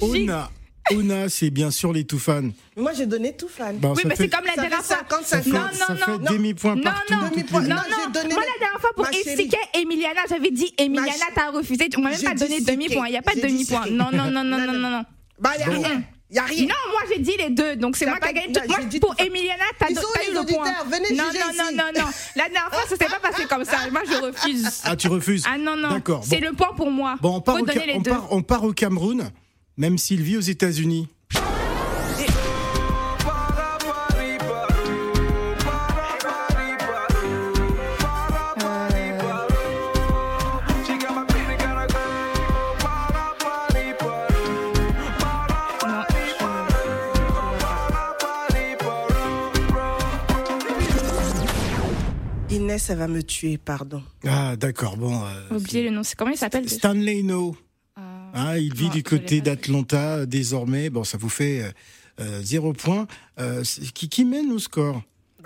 Ona. 0.00 0.50
Ona, 0.92 1.28
c'est 1.28 1.50
bien 1.50 1.70
sûr 1.70 1.92
les 1.92 2.04
Toufan. 2.04 2.50
Moi, 2.76 2.92
j'ai 2.94 3.06
donné 3.06 3.36
tout 3.36 3.46
fan. 3.48 3.76
Bon, 3.78 3.94
Oui, 3.94 4.02
mais 4.06 4.16
c'est 4.16 4.28
comme 4.28 4.44
la 4.44 4.54
dernière 4.56 4.82
fois. 4.82 4.96
50, 5.08 5.24
ça 5.24 5.40
fait, 5.42 5.50
Non, 5.50 5.60
ça 5.72 5.92
non, 5.92 5.96
fait 5.96 6.10
non. 6.18 6.32
demi-point 6.32 6.76
partout. 6.78 7.14
non. 7.14 7.28
Demi-point. 7.30 7.60
les- 7.62 7.68
Non, 7.68 7.76
Non, 7.76 8.10
donné 8.12 8.34
Moi, 8.34 8.42
la 8.42 8.58
dernière 8.58 8.80
fois, 8.80 8.90
pour 8.96 9.06
expliquer 9.06 9.58
Emiliana, 9.74 10.20
j'avais 10.28 10.50
dit 10.50 10.72
Emiliana, 10.78 11.26
t'as 11.34 11.50
refusé. 11.52 11.88
On 11.96 12.00
m'a 12.00 12.10
même 12.10 12.20
pas 12.22 12.34
donné 12.34 12.60
demi-point. 12.60 13.06
Il 13.06 13.10
n'y 13.12 13.16
a 13.18 13.22
pas 13.22 13.34
de 13.36 13.40
demi-point. 13.40 13.86
Non, 13.90 14.06
non, 14.12 14.30
non, 14.30 14.42
non, 14.42 14.58
Non, 14.58 14.72
non. 14.90 15.04
Bah, 15.38 15.52
y 15.58 15.62
a 15.62 15.66
Bon. 15.66 15.72
rien. 15.80 16.02
Y 16.32 16.38
a 16.38 16.42
rien. 16.44 16.62
Non, 16.62 16.74
moi 16.92 17.00
j'ai 17.12 17.18
dit 17.20 17.32
les 17.38 17.50
deux, 17.50 17.74
donc 17.76 17.96
c'est 17.96 18.06
moi 18.06 18.18
qui 18.20 18.28
ai 18.28 18.32
gagné. 18.32 18.52
non, 18.52 18.60
Moi, 18.68 18.78
pour 19.00 19.16
tout- 19.16 19.22
Emiliana, 19.24 19.64
t'as 19.78 19.86
eu 19.86 19.94
les 19.94 19.94
le 19.94 20.46
point. 20.46 20.64
non, 20.64 21.16
non, 21.16 21.24
non, 21.56 21.70
non, 21.76 21.84
non. 22.02 22.06
La 22.36 22.44
dernière 22.44 22.68
fois, 22.70 22.82
ça 22.88 22.96
s'est 22.96 23.10
pas 23.10 23.18
passé 23.20 23.44
comme 23.46 23.64
ça. 23.64 23.78
Moi, 23.90 24.02
je 24.08 24.16
refuse. 24.16 24.80
Ah, 24.84 24.94
tu 24.96 25.08
refuses 25.08 25.44
Ah 25.48 25.58
non, 25.58 25.76
non. 25.76 25.90
D'accord. 25.90 26.22
C'est 26.24 26.40
bon. 26.40 26.48
le 26.50 26.52
point 26.54 26.72
pour 26.76 26.90
moi. 26.90 27.16
Bon, 27.20 27.36
on 27.36 27.40
part, 27.40 27.56
Faut 27.58 27.62
au, 27.64 27.66
Ca- 27.66 27.74
donner 27.74 27.86
les 27.86 27.94
on, 27.94 28.00
deux. 28.00 28.10
part, 28.10 28.26
on 28.32 28.42
part 28.42 28.62
au 28.64 28.72
Cameroun, 28.72 29.30
même 29.76 29.98
s'il 29.98 30.22
vit 30.22 30.36
aux 30.36 30.40
États-Unis. 30.40 31.08
Inès, 52.50 52.90
elle 52.90 52.98
va 52.98 53.06
me 53.08 53.22
tuer, 53.22 53.58
pardon. 53.58 54.02
Ah, 54.26 54.56
d'accord. 54.56 54.96
Bon. 54.96 55.22
euh, 55.24 55.56
oublié 55.56 55.84
le 55.84 55.90
nom. 55.90 56.02
C'est 56.02 56.16
comment 56.16 56.32
il 56.32 56.36
s'appelle 56.36 56.68
Stanley 56.68 57.22
No. 57.22 57.54
Hein, 58.34 58.56
il 58.56 58.74
vit 58.74 58.86
non, 58.86 58.90
du 58.90 59.02
côté 59.02 59.40
d'Atlanta 59.40 60.16
euh, 60.18 60.26
désormais. 60.26 60.90
Bon, 60.90 61.04
ça 61.04 61.18
vous 61.18 61.28
fait 61.28 61.62
euh, 61.62 61.70
euh, 62.20 62.40
zéro 62.42 62.72
point. 62.72 63.06
Euh, 63.38 63.62
qui, 63.94 64.08
qui 64.08 64.24
mène 64.24 64.50
au 64.52 64.58
score? 64.58 65.02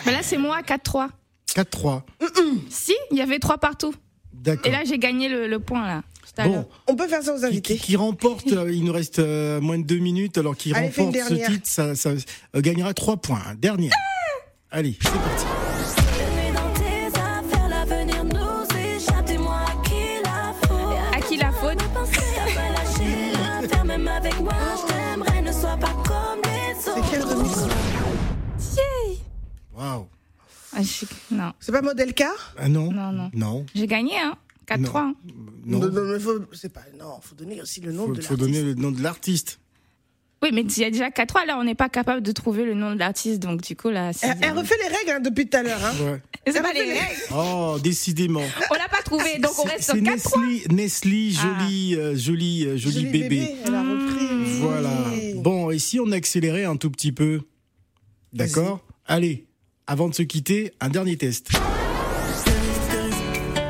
Mais 0.06 0.12
là, 0.12 0.18
c'est 0.22 0.38
moi, 0.38 0.60
4-3. 0.62 1.08
4-3. 1.54 2.02
Si, 2.68 2.94
il 3.10 3.16
y 3.18 3.20
avait 3.22 3.38
3 3.38 3.58
partout. 3.58 3.94
D'accord. 4.32 4.66
Et 4.66 4.70
là, 4.70 4.82
j'ai 4.84 4.98
gagné 4.98 5.28
le, 5.28 5.46
le 5.46 5.58
point, 5.60 5.86
là. 5.86 6.02
Bon, 6.44 6.66
On 6.88 6.96
peut 6.96 7.06
faire 7.06 7.22
ça 7.22 7.32
aux 7.32 7.44
invités. 7.44 7.76
qui- 7.76 7.80
qui 7.80 7.96
remporte, 7.96 8.50
euh, 8.50 8.68
il 8.72 8.82
nous 8.82 8.92
reste 8.92 9.20
euh, 9.20 9.60
moins 9.60 9.78
de 9.78 9.84
deux 9.84 9.98
minutes, 10.00 10.36
alors 10.36 10.56
qui 10.56 10.72
remporte 10.72 11.14
ce 11.16 11.34
titre, 11.34 11.60
ça, 11.68 11.94
ça, 11.94 12.10
euh, 12.10 12.60
gagnera 12.60 12.92
trois 12.92 13.16
points. 13.16 13.40
hein. 13.46 13.54
Dernière. 13.56 13.92
Allez, 14.72 14.96
c'est 15.00 15.12
parti. 15.12 15.44
Waouh. 29.76 30.06
Ah, 30.76 30.80
Non, 31.30 31.52
C'est 31.60 31.72
pas 31.72 31.82
modèle 31.82 32.14
car 32.14 32.54
Ah 32.58 32.68
non 32.68 32.90
non, 32.92 33.12
non. 33.12 33.30
Non. 33.32 33.66
J'ai 33.74 33.86
gagné, 33.86 34.18
hein. 34.18 34.36
4-3. 34.66 34.98
hein. 34.98 35.14
Non. 35.66 35.78
Non, 35.80 35.90
non, 35.90 36.04
mais 36.12 36.18
faut, 36.18 36.40
c'est 36.52 36.72
pas, 36.72 36.82
non, 36.98 37.20
faut 37.20 37.34
donner 37.34 37.60
aussi 37.60 37.80
le 37.80 37.92
nom 37.92 38.06
Faut, 38.06 38.12
de 38.14 38.22
faut 38.22 38.34
l'artiste. 38.34 38.40
donner 38.40 38.62
le 38.62 38.74
nom 38.74 38.90
de 38.90 39.02
l'artiste. 39.02 39.60
Oui, 40.42 40.50
mais 40.52 40.62
il 40.62 40.78
y 40.78 40.84
a 40.84 40.90
déjà 40.90 41.08
4-3, 41.10 41.46
là, 41.46 41.58
on 41.58 41.64
n'est 41.64 41.74
pas 41.74 41.88
capable 41.88 42.22
de 42.22 42.32
trouver 42.32 42.64
le 42.64 42.74
nom 42.74 42.92
de 42.94 42.98
l'artiste, 42.98 43.40
donc 43.40 43.62
du 43.62 43.76
coup, 43.76 43.88
là. 43.90 44.10
Elle, 44.22 44.36
elle 44.42 44.52
refait 44.58 44.74
les 44.82 44.94
règles 44.94 45.10
hein, 45.12 45.20
depuis 45.20 45.48
tout 45.48 45.56
à 45.56 45.62
l'heure. 45.62 45.80
Hein. 45.84 45.92
Ouais. 46.04 46.22
C'est 46.52 46.60
pas 46.60 46.70
elle 46.74 46.76
les 46.86 46.92
refait 46.92 46.94
les- 46.94 47.00
règles. 47.00 47.20
Oh, 47.34 47.78
décidément. 47.82 48.42
On 48.70 48.74
l'a 48.74 48.88
pas 48.88 49.02
trouvé, 49.02 49.38
donc 49.38 49.52
on 49.58 49.62
reste 49.64 49.84
sur 49.84 49.94
C'est 49.94 50.00
4-3. 50.00 50.10
Nestlé, 50.70 50.74
Nestlé, 50.74 51.30
joli, 51.30 51.94
euh, 51.96 52.16
joli, 52.16 52.66
euh, 52.66 52.76
joli, 52.76 53.06
bébé. 53.06 53.54
Elle 53.64 53.74
a 53.74 53.80
repris. 53.82 54.58
Voilà. 54.60 54.90
Bon, 55.36 55.70
et 55.70 55.78
si 55.78 55.98
on 56.00 56.10
accélérait 56.10 56.64
un 56.64 56.76
tout 56.76 56.90
petit 56.90 57.12
peu? 57.12 57.40
D'accord 58.32 58.80
Allez, 59.06 59.46
avant 59.86 60.08
de 60.08 60.14
se 60.14 60.22
quitter, 60.22 60.72
un 60.80 60.88
dernier 60.88 61.16
test. 61.16 61.48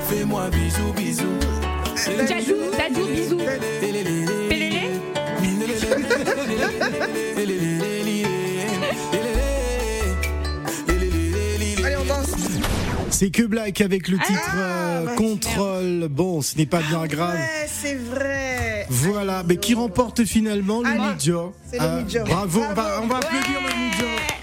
Fais-moi 0.09 0.49
bisous, 0.51 0.93
bisous. 0.97 1.25
Dadou, 2.29 2.55
Dadou, 2.77 3.07
bisous. 3.09 3.41
Pélélé. 3.81 4.25
Allez, 11.85 11.97
on 11.97 12.05
danse. 12.05 12.31
C'est 13.11 13.31
que 13.31 13.43
Black 13.43 13.81
avec 13.81 14.09
le 14.09 14.19
titre 14.19 14.55
euh, 14.57 15.05
bah, 15.05 15.15
Contrôle. 15.17 16.09
Bon, 16.11 16.43
ce 16.43 16.57
n'est 16.57 16.67
pas 16.67 16.81
bien 16.81 17.07
grave. 17.07 17.35
Ouais, 17.35 17.67
c'est 17.69 17.95
vrai. 17.95 18.87
Voilà, 18.89 19.43
mais 19.47 19.57
qui 19.57 19.75
remporte 19.75 20.25
finalement 20.25 20.83
le 20.83 20.91
le 20.91 21.13
Midjo. 21.13 21.55
Bravo, 22.25 22.61
on 22.61 22.69
va, 22.69 22.75
Bravo. 22.75 23.03
on 23.03 23.07
va 23.07 23.17
applaudir 23.19 23.61
le 23.61 23.85
Midjo. 23.85 24.34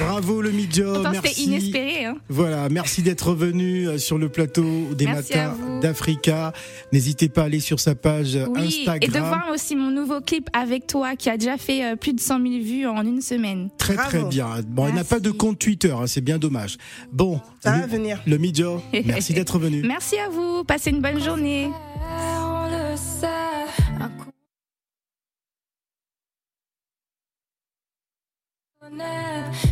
Bravo 0.00 0.40
le 0.42 0.50
Midjo, 0.52 0.92
Pourtant, 0.94 1.10
merci. 1.10 1.28
c'était 1.28 1.40
inespéré. 1.42 2.04
Hein. 2.04 2.16
Voilà, 2.28 2.68
merci 2.68 3.02
d'être 3.02 3.32
venu 3.34 3.88
euh, 3.88 3.98
sur 3.98 4.16
le 4.18 4.28
plateau 4.28 4.64
des 4.94 5.06
Merci 5.06 5.34
matins 5.36 5.56
d'Africa. 5.80 6.52
N'hésitez 6.92 7.28
pas 7.28 7.42
à 7.42 7.44
aller 7.46 7.60
sur 7.60 7.80
sa 7.80 7.94
page 7.94 8.36
euh, 8.36 8.46
Oui, 8.48 8.66
Instagram. 8.66 8.98
et 9.02 9.08
de 9.08 9.18
voir 9.18 9.46
aussi 9.52 9.74
mon 9.76 9.90
nouveau 9.90 10.20
clip 10.20 10.48
avec 10.52 10.86
toi 10.86 11.16
qui 11.16 11.28
a 11.30 11.36
déjà 11.36 11.56
fait 11.56 11.84
euh, 11.84 11.96
plus 11.96 12.12
de 12.12 12.20
100 12.20 12.40
000 12.40 12.62
vues 12.62 12.86
en 12.86 13.02
une 13.04 13.20
semaine. 13.20 13.70
Très 13.78 13.96
très 13.96 14.22
bien. 14.24 14.46
Bon, 14.66 14.88
il 14.88 14.94
n'a 14.94 15.04
pas 15.04 15.20
de 15.20 15.30
compte 15.30 15.58
Twitter, 15.58 15.90
hein, 15.92 16.06
c'est 16.06 16.20
bien 16.20 16.38
dommage. 16.38 16.76
Bon, 17.12 17.40
Ça 17.62 17.74
le, 17.74 17.80
va 17.80 17.86
venir. 17.86 18.20
le 18.26 18.38
Midjo, 18.38 18.80
merci 19.04 19.34
d'être 19.34 19.58
venu. 19.58 19.82
Merci 19.84 20.16
à 20.18 20.28
vous, 20.28 20.62
passez 20.64 20.90
une 20.90 21.00
bonne 21.00 21.20
journée. 21.22 21.68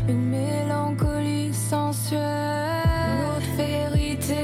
Une 0.09 0.31
mélancolie 0.31 1.53
sensuelle. 1.53 2.46